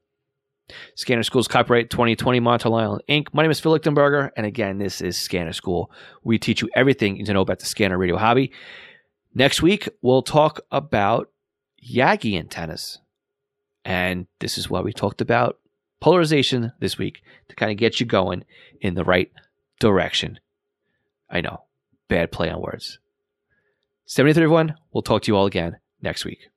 Scanner 0.95 1.23
School's 1.23 1.47
copyright 1.47 1.89
2020 1.89 2.39
Montel 2.39 2.79
Island 2.79 3.03
Inc. 3.07 3.27
My 3.33 3.43
name 3.43 3.51
is 3.51 3.59
Phil 3.59 3.77
Lichtenberger, 3.77 4.31
and 4.35 4.45
again, 4.45 4.77
this 4.77 5.01
is 5.01 5.17
Scanner 5.17 5.53
School. 5.53 5.91
We 6.23 6.39
teach 6.39 6.61
you 6.61 6.69
everything 6.75 7.13
you 7.13 7.19
need 7.19 7.27
to 7.27 7.33
know 7.33 7.41
about 7.41 7.59
the 7.59 7.65
scanner 7.65 7.97
radio 7.97 8.17
hobby. 8.17 8.51
Next 9.33 9.61
week, 9.61 9.89
we'll 10.01 10.23
talk 10.23 10.61
about 10.71 11.29
Yagi 11.87 12.37
antennas. 12.37 12.99
And 13.83 14.25
this 14.39 14.57
is 14.57 14.69
why 14.69 14.81
we 14.81 14.93
talked 14.93 15.21
about 15.21 15.59
polarization 16.01 16.71
this 16.79 16.97
week 16.97 17.21
to 17.49 17.55
kind 17.55 17.71
of 17.71 17.77
get 17.77 17.99
you 17.99 18.05
going 18.05 18.43
in 18.81 18.95
the 18.95 19.03
right 19.03 19.31
direction. 19.79 20.39
I 21.29 21.41
know, 21.41 21.65
bad 22.07 22.31
play 22.31 22.49
on 22.49 22.61
words. 22.61 22.99
73 24.07 24.43
everyone. 24.43 24.75
We'll 24.93 25.01
talk 25.03 25.23
to 25.23 25.31
you 25.31 25.37
all 25.37 25.45
again 25.45 25.77
next 26.01 26.25
week. 26.25 26.49